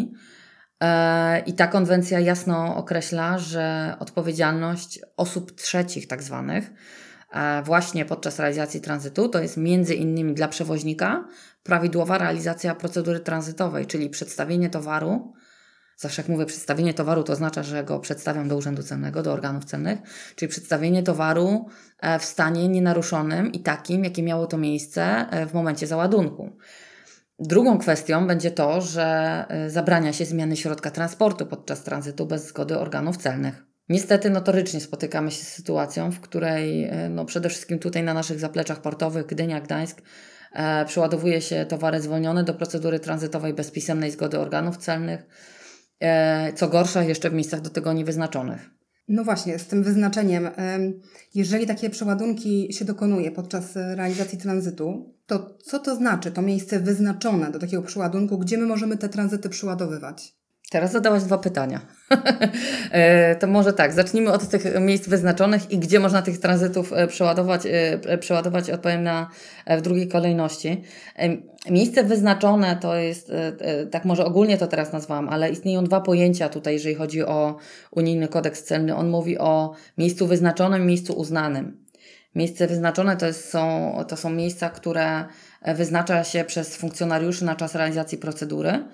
[1.47, 6.71] I ta konwencja jasno określa, że odpowiedzialność osób trzecich, tak zwanych,
[7.65, 11.29] właśnie podczas realizacji tranzytu, to jest między innymi dla przewoźnika
[11.63, 15.33] prawidłowa realizacja procedury tranzytowej, czyli przedstawienie towaru.
[15.97, 19.65] Zawsze jak mówię przedstawienie towaru, to oznacza, że go przedstawiam do Urzędu Cennego, do organów
[19.65, 19.99] cennych,
[20.37, 21.67] czyli przedstawienie towaru
[22.01, 26.57] e, w stanie nienaruszonym i takim, jakie miało to miejsce e, w momencie załadunku.
[27.39, 32.79] Drugą kwestią będzie to, że e, zabrania się zmiany środka transportu podczas tranzytu bez zgody
[32.79, 33.66] organów celnych.
[33.89, 38.41] Niestety notorycznie spotykamy się z sytuacją, w której e, no przede wszystkim tutaj na naszych
[38.41, 40.03] zapleczach portowych Gdynia, Gdańsk
[40.53, 45.27] e, się towary zwolnione do procedury tranzytowej bez pisemnej zgody organów celnych,
[46.01, 48.71] e, co gorsza jeszcze w miejscach do tego niewyznaczonych.
[49.09, 50.51] No właśnie, z tym wyznaczeniem.
[51.35, 57.51] Jeżeli takie przeładunki się dokonuje podczas realizacji tranzytu, to co to znaczy to miejsce wyznaczone
[57.51, 60.37] do takiego przeładunku, gdzie my możemy te tranzyty przeładowywać?
[60.71, 61.81] Teraz zadałaś dwa pytania.
[62.91, 67.07] E, to może tak, zacznijmy od tych miejsc wyznaczonych i gdzie można tych tranzytów e,
[67.07, 69.31] przeładować, e, przeładować odpowiem na,
[69.67, 70.83] w drugiej kolejności.
[71.71, 73.33] Miejsce wyznaczone to jest,
[73.91, 77.57] tak może ogólnie to teraz nazwałam, ale istnieją dwa pojęcia tutaj, jeżeli chodzi o
[77.91, 78.97] unijny kodeks celny.
[78.97, 81.85] On mówi o miejscu wyznaczonym, miejscu uznanym.
[82.35, 85.25] Miejsce wyznaczone to, jest, są, to są miejsca, które
[85.75, 88.85] wyznacza się przez funkcjonariuszy na czas realizacji procedury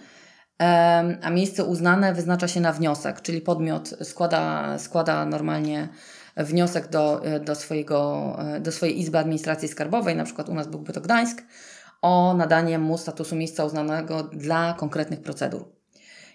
[1.22, 5.88] a miejsce uznane wyznacza się na wniosek, czyli podmiot składa, składa normalnie
[6.36, 11.00] wniosek do, do, swojego, do swojej Izby Administracji Skarbowej, na przykład u nas byłby to
[11.00, 11.42] Gdańsk,
[12.02, 15.64] o nadanie mu statusu miejsca uznanego dla konkretnych procedur.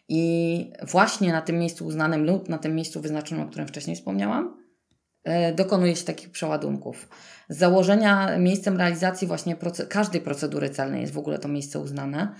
[0.10, 4.58] I właśnie na tym miejscu uznanym lub na tym miejscu wyznaczonym, o którym wcześniej wspomniałam,
[5.24, 7.10] e, dokonuje się takich przeładunków.
[7.50, 9.56] Z założenia miejscem realizacji właśnie
[9.90, 12.36] każdej procedury celnej jest w ogóle to miejsce uznane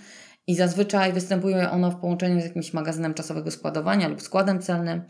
[0.48, 5.02] i zazwyczaj występuje ono w połączeniu z jakimś magazynem czasowego składowania lub składem celnym.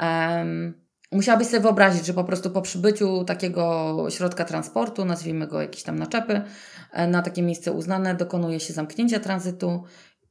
[0.00, 0.74] Um,
[1.12, 5.98] musiałabyś sobie wyobrazić, że po prostu po przybyciu takiego środka transportu, nazwijmy go jakieś tam
[5.98, 6.42] naczepy,
[6.92, 9.82] e, na takie miejsce uznane dokonuje się zamknięcia tranzytu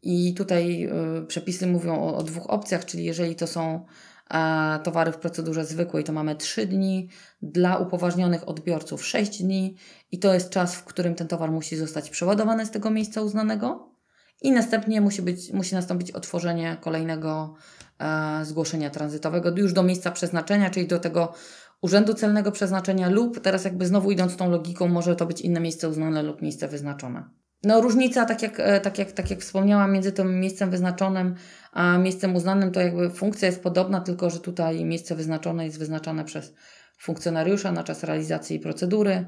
[0.01, 0.89] i tutaj
[1.23, 3.85] y, przepisy mówią o, o, dwóch opcjach, czyli jeżeli to są
[4.33, 7.09] e, towary w procedurze zwykłej to mamy 3 dni,
[7.41, 9.75] dla upoważnionych odbiorców 6 dni
[10.11, 13.94] i to jest czas, w którym ten towar musi zostać przeładowany z tego miejsca uznanego
[14.41, 17.55] i następnie musi, być, musi nastąpić otworzenie kolejnego
[17.99, 21.33] e, zgłoszenia tranzytowego już do miejsca przeznaczenia, czyli do tego
[21.81, 25.89] urzędu celnego przeznaczenia lub teraz jakby znowu idąc tą logiką, może to być inne miejsce
[25.89, 27.29] uznane lub miejsce wyznaczone.
[27.63, 31.35] No różnica, tak jak, e, tak, jak, tak jak wspomniałam, między tym miejscem wyznaczonym
[31.71, 36.25] a miejscem uznanym, to jakby funkcja jest podobna, tylko że tutaj miejsce wyznaczone jest wyznaczane
[36.25, 36.53] przez
[36.97, 39.25] funkcjonariusza na czas realizacji procedury.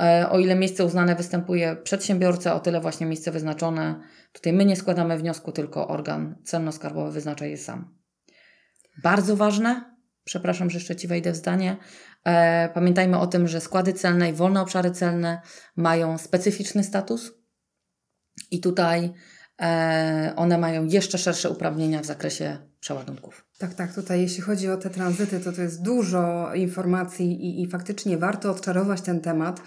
[0.00, 4.00] E, o ile miejsce uznane występuje przedsiębiorca, o tyle właśnie miejsce wyznaczone.
[4.32, 7.94] Tutaj my nie składamy wniosku, tylko organ celno-skarbowy wyznacza je sam.
[9.02, 11.76] Bardzo ważne, przepraszam, że jeszcze Ci wejdę w zdanie.
[12.24, 15.40] E, pamiętajmy o tym, że składy celne i wolne obszary celne
[15.76, 17.32] mają specyficzny status
[18.50, 19.12] i tutaj
[19.62, 23.44] e, one mają jeszcze szersze uprawnienia w zakresie przeładunków.
[23.58, 23.94] Tak, tak.
[23.94, 28.50] Tutaj jeśli chodzi o te tranzyty, to to jest dużo informacji i, i faktycznie warto
[28.50, 29.60] odczarować ten temat.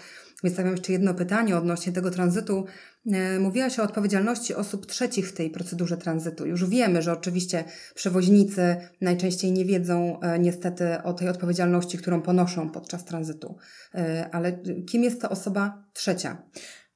[0.44, 2.64] Więc stawiam jeszcze jedno pytanie odnośnie tego tranzytu.
[3.12, 6.46] E, mówiłaś o odpowiedzialności osób trzecich w tej procedurze tranzytu.
[6.46, 12.70] Już wiemy, że oczywiście przewoźnicy najczęściej nie wiedzą e, niestety o tej odpowiedzialności, którą ponoszą
[12.70, 13.56] podczas tranzytu.
[13.94, 16.42] E, ale kim jest ta osoba trzecia?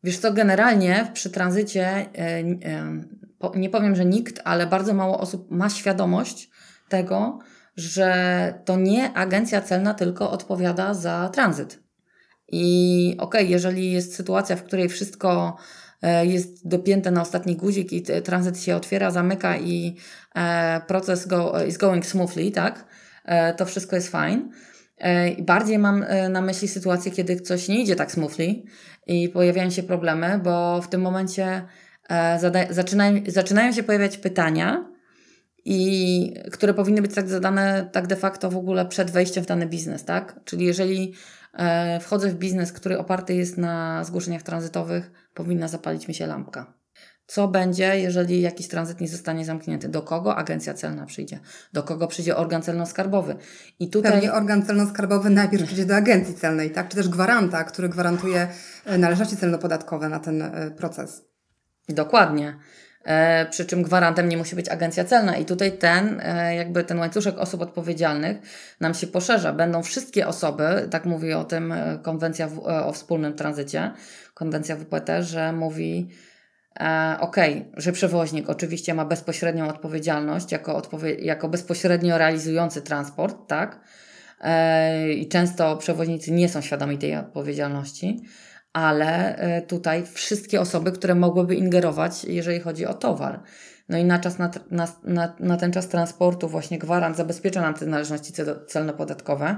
[0.05, 2.07] Wiesz co, generalnie przy tranzycie
[3.55, 6.51] nie powiem, że nikt, ale bardzo mało osób ma świadomość
[6.89, 7.39] tego,
[7.77, 11.88] że to nie agencja celna tylko odpowiada za tranzyt.
[12.49, 15.57] I okej, okay, jeżeli jest sytuacja, w której wszystko
[16.03, 19.97] e, jest dopięte na ostatni guzik i tranzyt się otwiera, zamyka i
[20.35, 22.85] e, proces go, is going smoothly, tak?
[23.25, 24.49] E, to wszystko jest fine.
[25.39, 28.63] Bardziej mam na myśli sytuację, kiedy coś nie idzie tak smoothly
[29.07, 31.63] i pojawiają się problemy, bo w tym momencie
[32.71, 34.89] zaczynają, zaczynają się pojawiać pytania,
[35.65, 39.67] i które powinny być tak zadane tak de facto w ogóle przed wejściem w dany
[39.67, 40.41] biznes, tak?
[40.45, 41.15] Czyli jeżeli
[42.01, 46.79] wchodzę w biznes, który oparty jest na zgłoszeniach tranzytowych, powinna zapalić mi się lampka.
[47.27, 49.89] Co będzie, jeżeli jakiś tranzyt nie zostanie zamknięty?
[49.89, 51.41] Do kogo agencja celna przyjdzie?
[51.73, 53.37] Do kogo przyjdzie organ celno-skarbowy?
[53.79, 54.13] I tutaj...
[54.13, 56.89] Pewnie organ celno-skarbowy najpierw przyjdzie do agencji celnej, tak?
[56.89, 58.49] Czy też gwaranta, który gwarantuje
[58.85, 61.25] e, należności celno-podatkowe na ten e, proces.
[61.89, 62.57] Dokładnie.
[63.09, 65.37] E, przy czym gwarantem nie musi być agencja celna.
[65.37, 68.37] I tutaj ten, e, jakby ten łańcuszek osób odpowiedzialnych
[68.81, 69.53] nam się poszerza.
[69.53, 73.93] Będą wszystkie osoby, tak mówi o tym e, konwencja w, o wspólnym tranzycie,
[74.35, 76.09] konwencja WPT, że mówi,
[77.21, 77.37] ok,
[77.77, 83.81] że przewoźnik oczywiście ma bezpośrednią odpowiedzialność jako, odpowie- jako bezpośrednio realizujący transport, tak?
[85.17, 88.21] I często przewoźnicy nie są świadomi tej odpowiedzialności
[88.87, 93.41] ale e, tutaj wszystkie osoby, które mogłyby ingerować, jeżeli chodzi o towar.
[93.89, 94.51] No i na, czas, na,
[95.05, 98.33] na, na ten czas transportu właśnie gwarant zabezpiecza nam te należności
[98.67, 99.57] celno-podatkowe,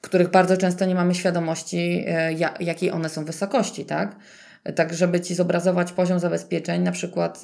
[0.00, 4.16] których bardzo często nie mamy świadomości, e, jakiej one są wysokości, tak?
[4.76, 7.38] Tak, żeby Ci zobrazować poziom zabezpieczeń, na przykład e,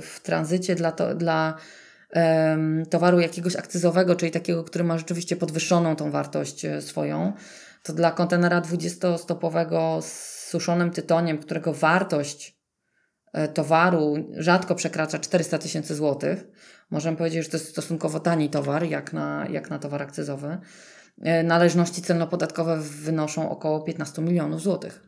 [0.00, 1.54] w tranzycie dla, to, dla
[2.90, 7.32] towaru jakiegoś akcyzowego, czyli takiego, który ma rzeczywiście podwyższoną tą wartość swoją,
[7.82, 12.58] to dla kontenera 20-stopowego z suszonym tytoniem, którego wartość
[13.32, 16.44] e, towaru rzadko przekracza 400 tysięcy złotych,
[16.90, 20.58] możemy powiedzieć, że to jest stosunkowo tani towar, jak na, jak na towar akcyzowy,
[21.22, 25.00] e, należności celno-podatkowe wynoszą około 15 milionów złotych.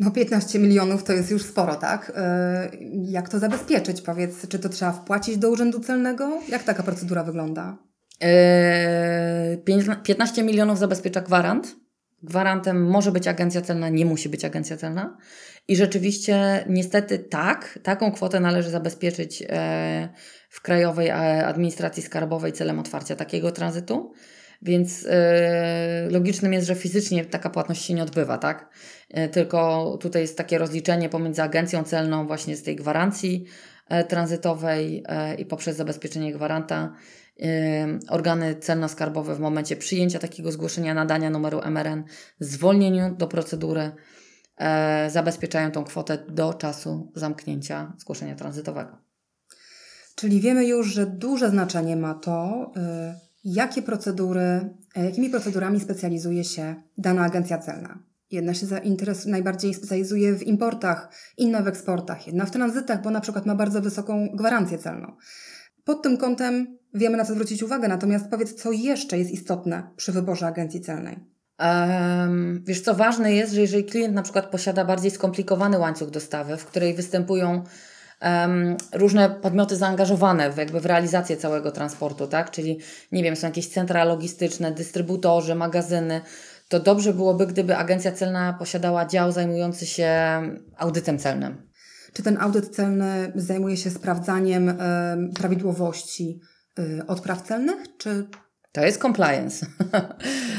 [0.00, 2.12] No 15 milionów to jest już sporo, tak?
[2.16, 2.70] E,
[3.02, 4.00] jak to zabezpieczyć?
[4.00, 6.40] Powiedz, czy to trzeba wpłacić do Urzędu Celnego?
[6.48, 7.78] Jak taka procedura wygląda?
[10.02, 11.76] 15 milionów zabezpiecza gwarant,
[12.22, 15.16] Gwarantem może być agencja celna, nie musi być agencja celna.
[15.68, 20.08] I rzeczywiście, niestety, tak, taką kwotę należy zabezpieczyć e,
[20.48, 24.12] w Krajowej Administracji Skarbowej celem otwarcia takiego tranzytu.
[24.62, 28.70] Więc e, logicznym jest, że fizycznie taka płatność się nie odbywa, tak?
[29.10, 33.44] E, tylko tutaj jest takie rozliczenie pomiędzy agencją celną, właśnie z tej gwarancji
[34.08, 35.04] tranzytowej
[35.38, 36.92] i poprzez zabezpieczenie gwaranta
[38.08, 42.04] organy celno-skarbowe w momencie przyjęcia takiego zgłoszenia nadania numeru MRN,
[42.40, 43.90] zwolnieniu do procedury,
[44.56, 49.06] e, zabezpieczają tą kwotę do czasu zamknięcia zgłoszenia tranzytowego.
[50.16, 52.80] Czyli wiemy już, że duże znaczenie ma to, y,
[53.44, 57.98] jakie procedury, e, jakimi procedurami specjalizuje się dana agencja celna.
[58.30, 58.66] Jedna się
[59.26, 63.82] najbardziej specjalizuje w importach, inna w eksportach, jedna w tranzytach, bo na przykład ma bardzo
[63.82, 65.16] wysoką gwarancję celną.
[65.84, 70.12] Pod tym kątem wiemy na co zwrócić uwagę, natomiast powiedz, co jeszcze jest istotne przy
[70.12, 71.18] wyborze agencji celnej.
[71.60, 76.56] Um, wiesz co, ważne jest, że jeżeli klient na przykład posiada bardziej skomplikowany łańcuch dostawy,
[76.56, 77.64] w której występują
[78.22, 82.50] um, różne podmioty zaangażowane w, jakby w realizację całego transportu, tak?
[82.50, 82.78] Czyli,
[83.12, 86.20] nie wiem, są jakieś centra logistyczne, dystrybutorzy, magazyny.
[86.68, 90.10] To dobrze byłoby, gdyby agencja celna posiadała dział zajmujący się
[90.76, 91.66] audytem celnym.
[92.12, 94.74] Czy ten audyt celny zajmuje się sprawdzaniem y,
[95.34, 96.40] prawidłowości
[97.06, 98.26] odpraw celnych, czy
[98.72, 99.66] to jest compliance.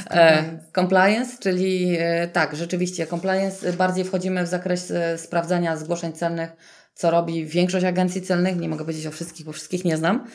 [0.03, 0.71] compliance.
[0.75, 6.49] compliance, czyli e, tak, rzeczywiście, compliance bardziej wchodzimy w zakres sprawdzania zgłoszeń celnych,
[6.93, 8.57] co robi większość agencji celnych.
[8.57, 10.27] Nie mogę powiedzieć o wszystkich, bo wszystkich nie znam.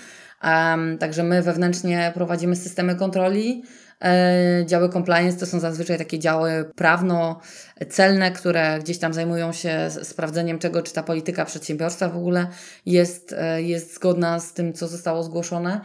[0.44, 3.62] Um, także my wewnętrznie prowadzimy systemy kontroli.
[4.02, 10.58] E, działy compliance to są zazwyczaj takie działy prawno-celne, które gdzieś tam zajmują się sprawdzeniem
[10.58, 12.46] czego, czy ta polityka przedsiębiorstwa w ogóle
[12.86, 15.80] jest, e, jest zgodna z tym, co zostało zgłoszone.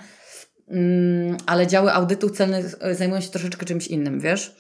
[0.68, 4.56] Mm, ale działy audytu celnych e, zajmują się troszeczkę czymś innym, wiesz?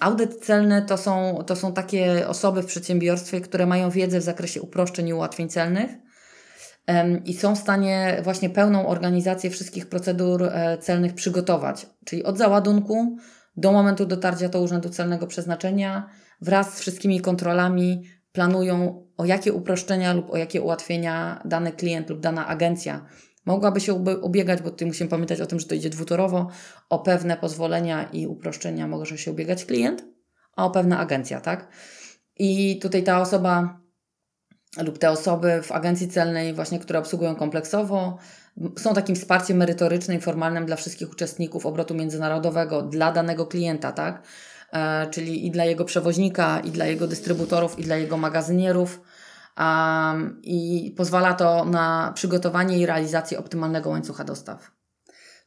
[0.00, 4.62] Audyt celny to są, to są takie osoby w przedsiębiorstwie, które mają wiedzę w zakresie
[4.62, 5.90] uproszczeń i ułatwień celnych
[7.24, 13.16] i są w stanie właśnie pełną organizację wszystkich procedur e, celnych przygotować, czyli od załadunku
[13.56, 16.08] do momentu dotarcia do Urzędu Celnego Przeznaczenia
[16.40, 22.20] wraz z wszystkimi kontrolami planują o jakie uproszczenia lub o jakie ułatwienia dany klient lub
[22.20, 23.06] dana agencja
[23.46, 26.48] mogłaby się ubiegać, bo tutaj musimy pamiętać o tym, że to idzie dwutorowo,
[26.90, 30.04] o pewne pozwolenia i uproszczenia może się ubiegać klient,
[30.56, 31.68] a o pewna agencja, tak?
[32.36, 33.80] I tutaj ta osoba
[34.82, 38.18] lub te osoby w agencji celnej, właśnie, które obsługują kompleksowo,
[38.78, 44.22] są takim wsparciem merytorycznym i formalnym dla wszystkich uczestników obrotu międzynarodowego, dla danego klienta, tak?
[44.72, 49.00] E, czyli i dla jego przewoźnika, i dla jego dystrybutorów, i dla jego magazynierów
[49.58, 54.73] um, i pozwala to na przygotowanie i realizację optymalnego łańcucha dostaw.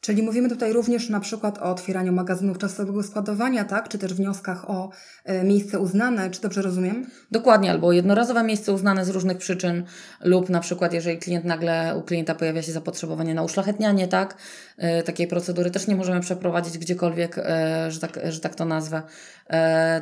[0.01, 3.89] Czyli mówimy tutaj również na przykład o otwieraniu magazynów czasowego składowania, tak?
[3.89, 4.89] Czy też wnioskach o
[5.25, 7.07] e, miejsce uznane, czy dobrze rozumiem?
[7.31, 9.83] Dokładnie, albo jednorazowe miejsce uznane z różnych przyczyn,
[10.21, 14.37] lub na przykład jeżeli klient nagle, u klienta pojawia się zapotrzebowanie na uszlachetnianie, tak?
[14.77, 19.01] E, takiej procedury też nie możemy przeprowadzić gdziekolwiek, e, że, tak, że tak to nazwę.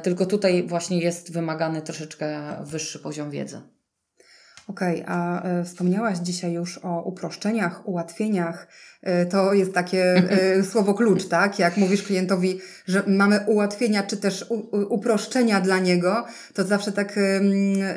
[0.04, 3.62] Tylko tutaj właśnie jest wymagany troszeczkę wyższy poziom wiedzy.
[4.68, 8.68] Okej, okay, a e, wspomniałaś dzisiaj już o uproszczeniach, ułatwieniach.
[9.01, 11.59] E, to jest takie e, słowo klucz, tak?
[11.59, 14.45] Jak mówisz klientowi, że mamy ułatwienia czy też
[14.89, 17.20] uproszczenia dla niego, to zawsze tak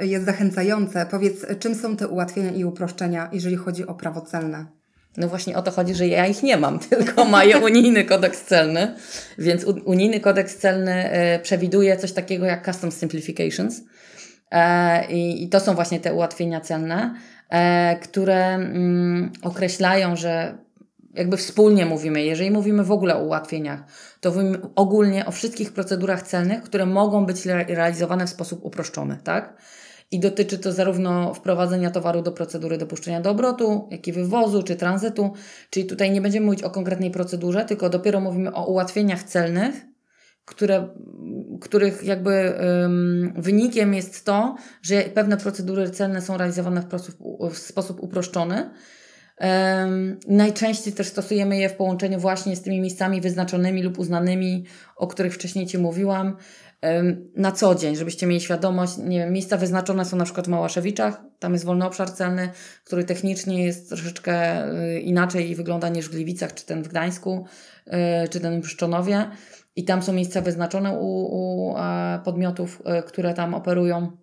[0.01, 1.07] jest zachęcające.
[1.11, 4.67] Powiedz, czym są te ułatwienia i uproszczenia, jeżeli chodzi o prawo celne?
[5.17, 8.95] No właśnie o to chodzi, że ja ich nie mam, tylko mają unijny kodeks celny.
[9.39, 11.11] Więc unijny kodeks celny
[11.43, 13.81] przewiduje coś takiego jak custom simplifications
[15.09, 17.15] I, to są właśnie te ułatwienia celne,
[17.51, 20.59] e, które mm, określają, że
[21.15, 23.85] jakby wspólnie mówimy, jeżeli mówimy w ogóle o ułatwieniach,
[24.21, 24.33] to
[24.75, 29.57] ogólnie o wszystkich procedurach celnych, które mogą być realizowane w sposób uproszczony, tak?
[30.11, 34.77] I dotyczy to zarówno wprowadzenia towaru do procedury dopuszczenia do obrotu, jak i wywozu czy
[34.77, 35.33] tranzytu.
[35.71, 39.75] Czyli tutaj nie będziemy mówić o konkretnej procedurze, tylko dopiero mówimy o ułatwieniach celnych,
[40.49, 40.89] które,
[41.61, 46.87] których jakby um, wynikiem jest to, że pewne procedury celne są realizowane w,
[47.51, 48.71] w sposób uproszczony.
[49.41, 54.65] Um, najczęściej też stosujemy je w połączeniu właśnie z tymi miejscami wyznaczonymi lub uznanymi,
[54.97, 56.37] o których wcześniej Ci mówiłam,
[56.83, 58.97] um, na co dzień, żebyście mieli świadomość.
[58.99, 62.49] Nie wiem, miejsca wyznaczone są na przykład w Małaszewiczach, tam jest wolny obszar celny,
[62.85, 64.65] który technicznie jest troszeczkę
[64.97, 67.47] y, inaczej wygląda niż w Gliwicach, czy ten w Gdańsku,
[67.87, 69.31] y, czy ten w Pszczonowie
[69.79, 71.75] i tam są miejsca wyznaczone u, u
[72.25, 74.17] podmiotów, e, które tam operują.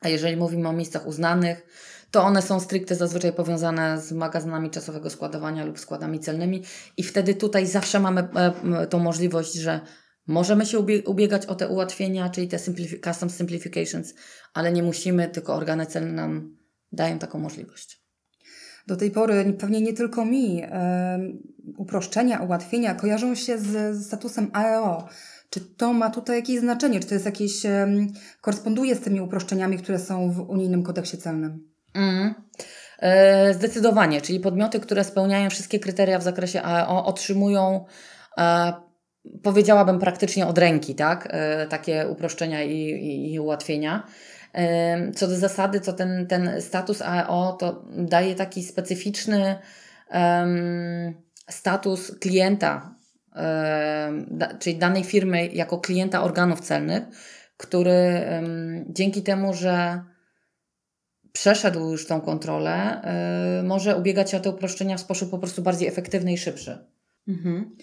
[0.00, 1.66] A jeżeli mówimy o miejscach uznanych,
[2.10, 6.62] to one są stricte zazwyczaj powiązane z magazynami czasowego składowania lub składami celnymi
[6.96, 9.80] i wtedy tutaj zawsze mamy e, tą możliwość, że
[10.26, 14.14] możemy się ubiegać o te ułatwienia, czyli te simplifi custom simplifications,
[14.54, 16.56] ale nie musimy, tylko organy celne nam
[16.92, 18.05] dają taką możliwość
[18.86, 20.62] do tej pory pewnie nie tylko mi
[21.76, 25.08] uproszczenia, ułatwienia kojarzą się z statusem AEO.
[25.50, 27.00] Czy to ma tutaj jakieś znaczenie?
[27.00, 27.62] Czy to jest jakieś,
[28.40, 31.68] koresponduje z tymi uproszczeniami, które są w unijnym kodeksie celnym?
[31.94, 32.34] Mm.
[33.52, 37.84] Zdecydowanie, czyli podmioty, które spełniają wszystkie kryteria w zakresie AEO, otrzymują,
[38.38, 38.72] e,
[39.42, 41.28] powiedziałabym, praktycznie od ręki, tak?
[41.30, 44.06] E, takie uproszczenia i, i, i ułatwienia.
[45.14, 49.58] Co do zasady, to ten, ten status AEO to daje taki specyficzny
[50.10, 51.14] um,
[51.50, 52.94] status klienta,
[53.34, 57.02] um, da, czyli danej firmy jako klienta organów celnych,
[57.56, 60.00] który um, dzięki temu, że
[61.32, 63.02] przeszedł już tą kontrolę,
[63.64, 66.78] może ubiegać się o te uproszczenia w sposób po prostu bardziej efektywny i szybszy.
[67.28, 67.76] Mhm.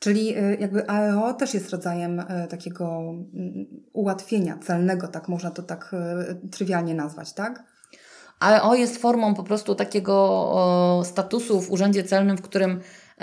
[0.00, 2.98] Czyli y, jakby AEO też jest rodzajem y, takiego
[3.34, 5.94] mm, ułatwienia celnego, tak można to tak
[6.44, 7.62] y, trywialnie nazwać, tak?
[8.40, 12.80] AEO jest formą po prostu takiego statusu w urzędzie celnym, w którym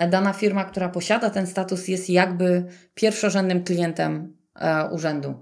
[0.09, 5.33] dana firma, która posiada ten status, jest jakby pierwszorzędnym klientem e, urzędu.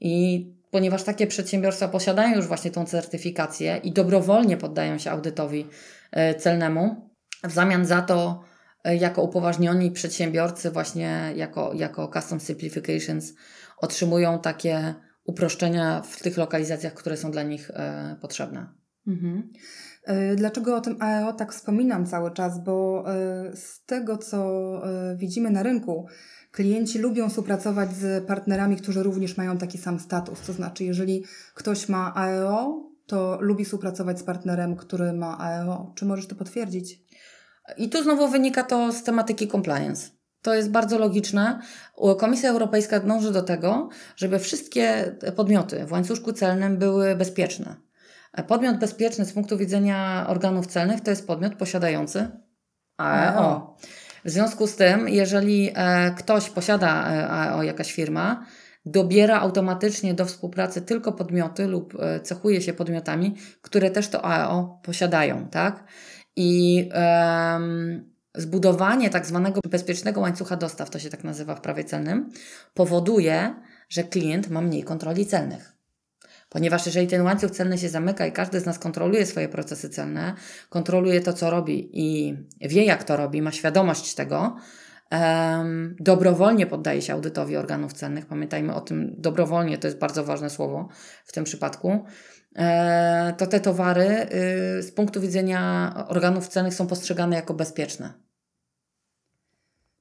[0.00, 5.66] I ponieważ takie przedsiębiorstwa posiadają już właśnie tą certyfikację i dobrowolnie poddają się audytowi
[6.12, 7.10] e, celnemu,
[7.44, 8.47] w zamian za to, e,
[8.94, 13.34] jako upoważnioni przedsiębiorcy, właśnie jako, jako Custom Simplifications,
[13.78, 18.66] otrzymują takie uproszczenia w tych lokalizacjach, które są dla nich e, potrzebne.
[19.06, 19.50] Mhm.
[20.04, 22.64] E, dlaczego o tym AEO tak wspominam cały czas?
[22.64, 24.38] Bo e, z tego, co
[24.86, 26.06] e, widzimy na rynku,
[26.52, 30.40] klienci lubią współpracować z partnerami, którzy również mają taki sam status.
[30.40, 31.24] To znaczy, jeżeli
[31.54, 35.92] ktoś ma AEO, to lubi współpracować z partnerem, który ma AEO.
[35.94, 37.07] Czy możesz to potwierdzić?
[37.76, 40.10] I tu znowu wynika to z tematyki compliance.
[40.42, 41.60] To jest bardzo logiczne.
[42.18, 47.76] Komisja Europejska dąży do tego, żeby wszystkie podmioty w łańcuszku celnym były bezpieczne.
[48.46, 52.28] Podmiot bezpieczny z punktu widzenia organów celnych to jest podmiot posiadający
[52.98, 53.76] AEO.
[54.24, 56.90] W związku z tym, jeżeli e, ktoś posiada
[57.30, 58.46] AEO, jakaś firma,
[58.86, 64.80] dobiera automatycznie do współpracy tylko podmioty lub e, cechuje się podmiotami, które też to AEO
[64.82, 65.84] posiadają, tak?
[66.40, 72.30] I um, zbudowanie tak zwanego bezpiecznego łańcucha dostaw, to się tak nazywa w prawie celnym,
[72.74, 73.54] powoduje,
[73.88, 75.72] że klient ma mniej kontroli celnych.
[76.48, 80.34] Ponieważ jeżeli ten łańcuch celny się zamyka i każdy z nas kontroluje swoje procesy celne,
[80.68, 84.56] kontroluje to, co robi i wie, jak to robi, ma świadomość tego,
[85.12, 88.26] um, dobrowolnie poddaje się audytowi organów celnych.
[88.26, 90.88] Pamiętajmy o tym, dobrowolnie to jest bardzo ważne słowo
[91.24, 92.04] w tym przypadku.
[92.58, 94.26] E, to te towary
[94.78, 98.12] y, z punktu widzenia organów celnych są postrzegane jako bezpieczne.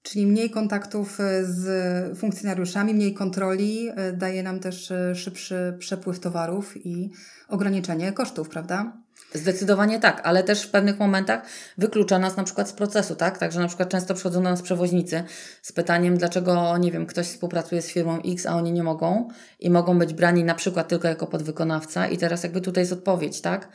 [0.01, 6.85] Czyli mniej kontaktów e, z funkcjonariuszami, mniej kontroli e, daje nam też szybszy przepływ towarów
[6.85, 7.11] i
[7.47, 9.06] ograniczenie kosztów, prawda?
[9.33, 11.41] Zdecydowanie tak, ale też w pewnych momentach
[11.77, 13.37] wyklucza nas na przykład z procesu, tak?
[13.37, 15.23] Także na przykład często przychodzą do nas przewoźnicy
[15.61, 19.27] z pytaniem, dlaczego, nie wiem, ktoś współpracuje z firmą X, a oni nie mogą
[19.59, 23.41] i mogą być brani na przykład tylko jako podwykonawca i teraz jakby tutaj jest odpowiedź,
[23.41, 23.69] tak?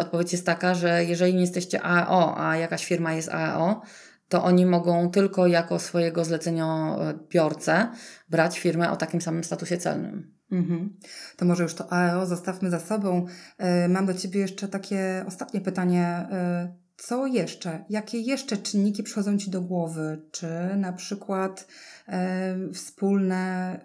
[0.00, 3.82] Odpowiedź jest taka, że jeżeli nie jesteście AEO, a jakaś firma jest AEO,
[4.28, 7.88] to oni mogą tylko jako swojego zleceniobiorcę
[8.28, 10.37] brać firmę o takim samym statusie celnym.
[10.52, 10.96] Mhm.
[11.36, 13.26] To może już to AEO zostawmy za sobą.
[13.58, 16.04] E, mam do Ciebie jeszcze takie ostatnie pytanie.
[16.04, 17.84] E, co jeszcze?
[17.90, 20.22] Jakie jeszcze czynniki przychodzą Ci do głowy?
[20.30, 21.66] Czy na przykład
[22.08, 23.80] e, wspólne,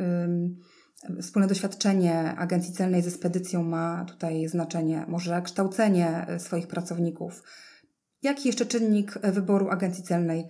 [1.21, 5.05] wspólne doświadczenie agencji celnej ze spedycją ma tutaj znaczenie?
[5.07, 7.43] Może kształcenie swoich pracowników?
[8.21, 10.47] Jaki jeszcze czynnik wyboru agencji celnej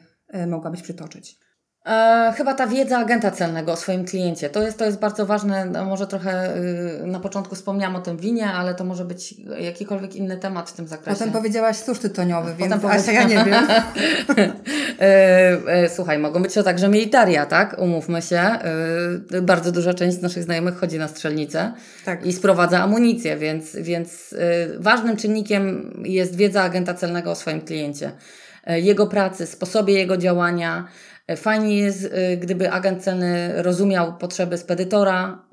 [0.47, 1.42] mogłabyś przytoczyć?
[1.85, 4.49] E, chyba ta wiedza agenta celnego o swoim kliencie.
[4.49, 5.65] To jest, to jest bardzo ważne.
[5.65, 10.15] No, może trochę y, na początku wspomniałam o tym winie, ale to może być jakikolwiek
[10.15, 11.19] inny temat w tym zakresie.
[11.19, 13.53] Potem powiedziałaś susz tytoniowy, więc Potem Asia, ja nie wiem.
[14.99, 15.03] e,
[15.67, 17.75] e, słuchaj, mogą być to także militaria, tak?
[17.79, 18.39] Umówmy się.
[19.31, 21.73] E, bardzo duża część z naszych znajomych chodzi na strzelnicę
[22.05, 22.25] tak.
[22.25, 28.11] i sprowadza amunicję, więc, więc e, ważnym czynnikiem jest wiedza agenta celnego o swoim kliencie.
[28.63, 30.87] E, jego pracy, sposobie jego działania,
[31.37, 35.47] Fajnie jest, y, gdyby agent celny rozumiał potrzeby spedytora,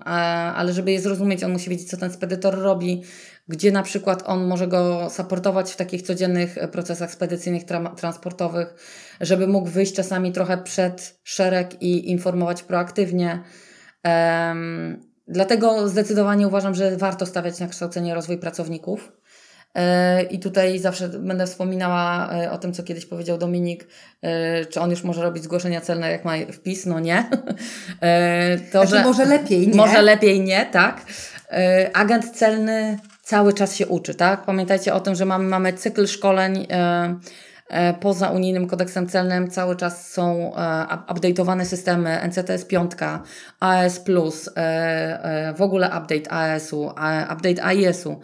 [0.55, 3.03] ale żeby je zrozumieć, on musi wiedzieć, co ten spedytor robi,
[3.49, 8.75] gdzie na przykład on może go supportować w takich codziennych procesach spedycyjnych, tra transportowych,
[9.21, 13.43] żeby mógł wyjść czasami trochę przed szereg i informować proaktywnie.
[14.05, 19.12] Um, dlatego zdecydowanie uważam, że warto stawiać na kształcenie rozwój pracowników.
[19.75, 23.87] E, I tutaj zawsze będę wspominała e, o tym, co kiedyś powiedział Dominik,
[24.23, 26.87] e, czy on już może robić zgłoszenia celne, jak ma wpis?
[26.87, 27.25] No nie.
[28.73, 29.75] To, znaczy, że może lepiej nie.
[29.75, 31.03] Może lepiej nie, tak.
[31.93, 34.45] Agent celny cały czas się uczy, tak?
[34.45, 36.66] Pamiętajcie o tym, że mamy, mamy cykl szkoleń
[38.01, 40.53] poza unijnym kodeksem celnym cały czas są
[41.09, 42.93] update'owane systemy NCTS 5,
[43.61, 44.01] AS+,
[45.57, 46.93] w ogóle update AS-u,
[47.33, 48.21] update AIS-u.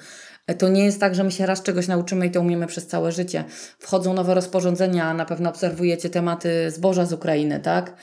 [0.54, 3.12] To nie jest tak, że my się raz czegoś nauczymy i to umiemy przez całe
[3.12, 3.44] życie.
[3.78, 7.96] Wchodzą nowe rozporządzenia, na pewno obserwujecie tematy zboża z Ukrainy, tak?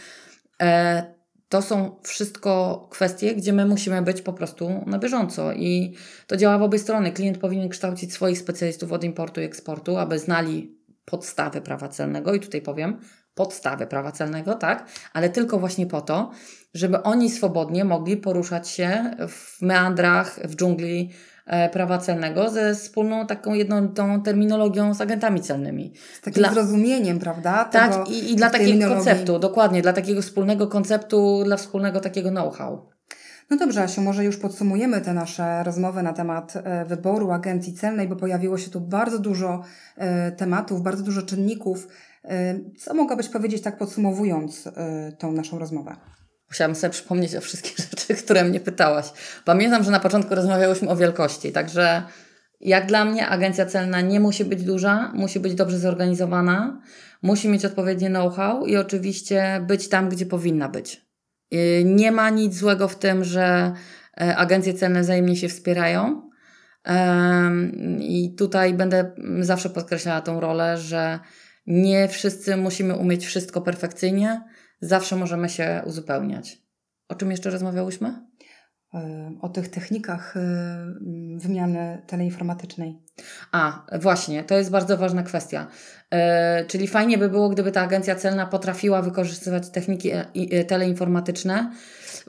[0.61, 1.03] E,
[1.49, 5.95] to są wszystko kwestie, gdzie my musimy być po prostu na bieżąco i
[6.27, 7.11] to działa w obie strony.
[7.11, 12.39] Klient powinien kształcić swoich specjalistów od importu i eksportu, aby znali podstawy prawa celnego i
[12.39, 12.99] tutaj powiem
[13.35, 16.31] podstawy prawa celnego, tak, ale tylko właśnie po to,
[16.73, 21.11] żeby oni swobodnie mogli poruszać się w meandrach, w dżungli
[21.71, 25.93] prawa celnego ze wspólną taką jednolitą terminologią z agentami celnymi.
[26.13, 26.53] Z takim dla...
[26.53, 27.65] zrozumieniem, prawda?
[27.65, 32.29] Tego, tak, i, i dla takiego konceptu, dokładnie, dla takiego wspólnego konceptu, dla wspólnego takiego
[32.29, 32.93] know-how.
[33.49, 38.07] No dobrze, Asiu, może już podsumujemy tę nasze rozmowę na temat e, wyboru agencji celnej,
[38.07, 39.63] bo pojawiło się tu bardzo dużo
[39.97, 41.87] e, tematów, bardzo dużo czynników.
[42.25, 44.69] E, co mogłabyś powiedzieć tak podsumowując
[45.17, 45.95] tą naszą rozmowę?
[46.53, 49.05] Musiałam sobie przypomnieć o wszystkich rzeczach, które mnie pytałaś.
[49.45, 52.03] Pamiętam, że na początku rozmawiałyśmy o wielkości, także
[52.61, 56.81] jak dla mnie agencja celna nie musi być duża, musi być dobrze zorganizowana,
[57.21, 61.01] musi mieć odpowiednie know-how i oczywiście być tam, gdzie powinna być.
[61.53, 63.73] Y, nie ma nic złego w tym, że
[64.21, 66.29] e, agencje celne wzajemnie się wspierają.
[67.99, 71.19] I tutaj będę zawsze podkreślała tą rolę, że
[71.67, 74.41] nie wszyscy musimy umieć wszystko perfekcyjnie,
[74.85, 76.61] zawsze możemy się uzupełniać.
[77.09, 78.33] O czym jeszcze rozmawiałyśmy?
[79.41, 80.39] o tych technikach y,
[81.37, 82.99] wymiany teleinformatycznej.
[83.51, 85.67] A, właśnie, to jest bardzo ważna kwestia.
[86.11, 91.71] E, czyli fajnie by było, gdyby ta agencja celna potrafiła wykorzystywać techniki e, e, teleinformatyczne,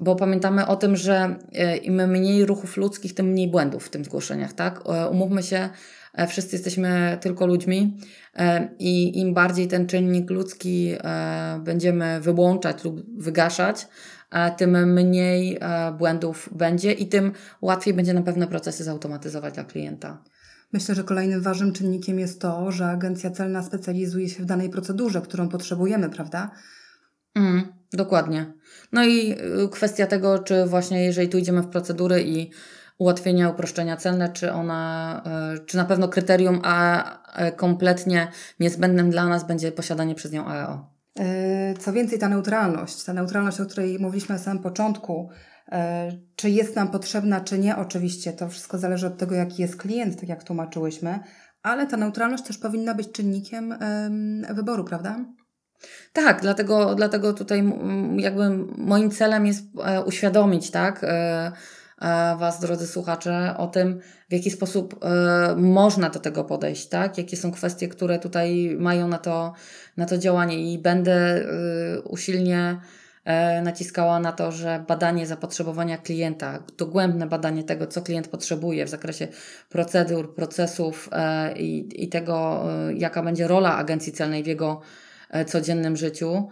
[0.01, 1.37] bo pamiętamy o tym, że
[1.83, 4.81] im mniej ruchów ludzkich, tym mniej błędów w tym zgłoszeniach, tak?
[5.11, 5.69] Umówmy się,
[6.29, 7.97] wszyscy jesteśmy tylko ludźmi
[8.79, 10.93] i im bardziej ten czynnik ludzki
[11.65, 13.87] będziemy wyłączać lub wygaszać,
[14.57, 20.23] tym mniej e, błędów będzie i tym łatwiej będzie na pewno procesy zautomatyzować dla klienta.
[20.73, 25.21] Myślę, że kolejnym ważnym czynnikiem jest to, że agencja celna specjalizuje się w danej procedurze,
[25.21, 26.51] którą potrzebujemy, prawda?
[27.35, 28.53] Mm, dokładnie.
[28.93, 29.33] No i
[29.65, 32.51] y, kwestia tego, czy właśnie jeżeli tu idziemy w procedury i
[32.99, 35.23] ułatwienia, uproszczenia celne, czy ona,
[35.57, 37.05] y, czy na pewno kryterium, a
[37.57, 38.29] kompletnie
[38.61, 40.95] niezbędnym dla nas będzie posiadanie przez nią AEO.
[41.19, 45.31] E, co więcej, ta neutralność, ta neutralność, o której mówiliśmy na samym początku,
[45.73, 49.77] e, czy jest nam potrzebna, czy nie, oczywiście, to wszystko zależy od tego, jaki jest
[49.77, 51.19] klient, tak jak tłumaczyłyśmy,
[51.63, 53.75] ale ta neutralność też powinna być czynnikiem
[54.55, 55.25] wyboru, prawda?
[56.13, 57.73] Tak, dlatego, dlatego tutaj
[58.17, 61.07] jakby moim celem jest e, uświadomić, tak,
[62.39, 65.05] Was, drodzy słuchacze, o tym, w jaki sposób
[65.57, 67.19] można do tego podejść, tak?
[67.19, 69.53] Jakie są kwestie, które tutaj mają na to
[69.97, 71.45] na to działanie i będę
[71.97, 72.81] y, usilnie
[73.25, 78.89] e, naciskała na to, że badanie zapotrzebowania klienta, dogłębne badanie tego, co klient potrzebuje w
[78.89, 79.29] zakresie
[79.69, 84.81] procedur, procesów e, i, i tego, e, jaka będzie rola agencji celnej w jego
[85.47, 86.49] codziennym życiu.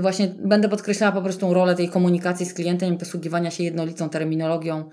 [0.00, 4.90] Właśnie będę podkreślała po prostu rolę tej komunikacji z klientem i posługiwania się jednolitą terminologią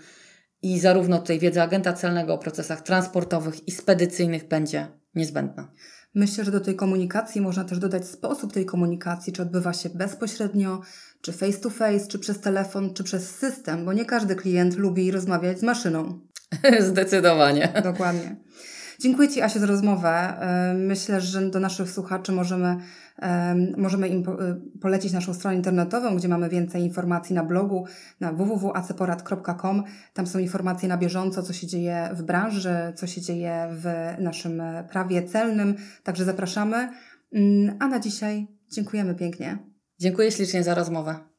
[0.61, 5.71] i zarówno tej wiedzy agenta celnego o procesach transportowych i spedycyjnych będzie niezbędna.
[6.15, 10.81] Myślę, że do tej komunikacji można też dodać sposób tej komunikacji, czy odbywa się bezpośrednio,
[11.21, 15.11] czy face to face, czy przez telefon, czy przez system, bo nie każdy klient lubi
[15.11, 16.19] rozmawiać z maszyną.
[16.79, 17.73] Zdecydowanie.
[17.83, 18.35] Dokładnie.
[18.99, 20.33] Dziękuję Ci, Asiu, za rozmowę.
[20.75, 22.77] Myślę, że do naszych słuchaczy możemy,
[23.77, 27.85] możemy im y, polecić naszą stronę internetową, gdzie mamy więcej informacji na blogu
[28.19, 29.83] na www.aceporad.com.
[30.13, 34.61] Tam są informacje na bieżąco, co się dzieje w branży, co się dzieje w naszym
[34.89, 35.75] prawie celnym.
[36.03, 36.89] Także zapraszamy.
[37.33, 39.57] Mm, a na dzisiaj dziękujemy pięknie.
[39.99, 41.34] Dziękuję ślicznie za rozmowę.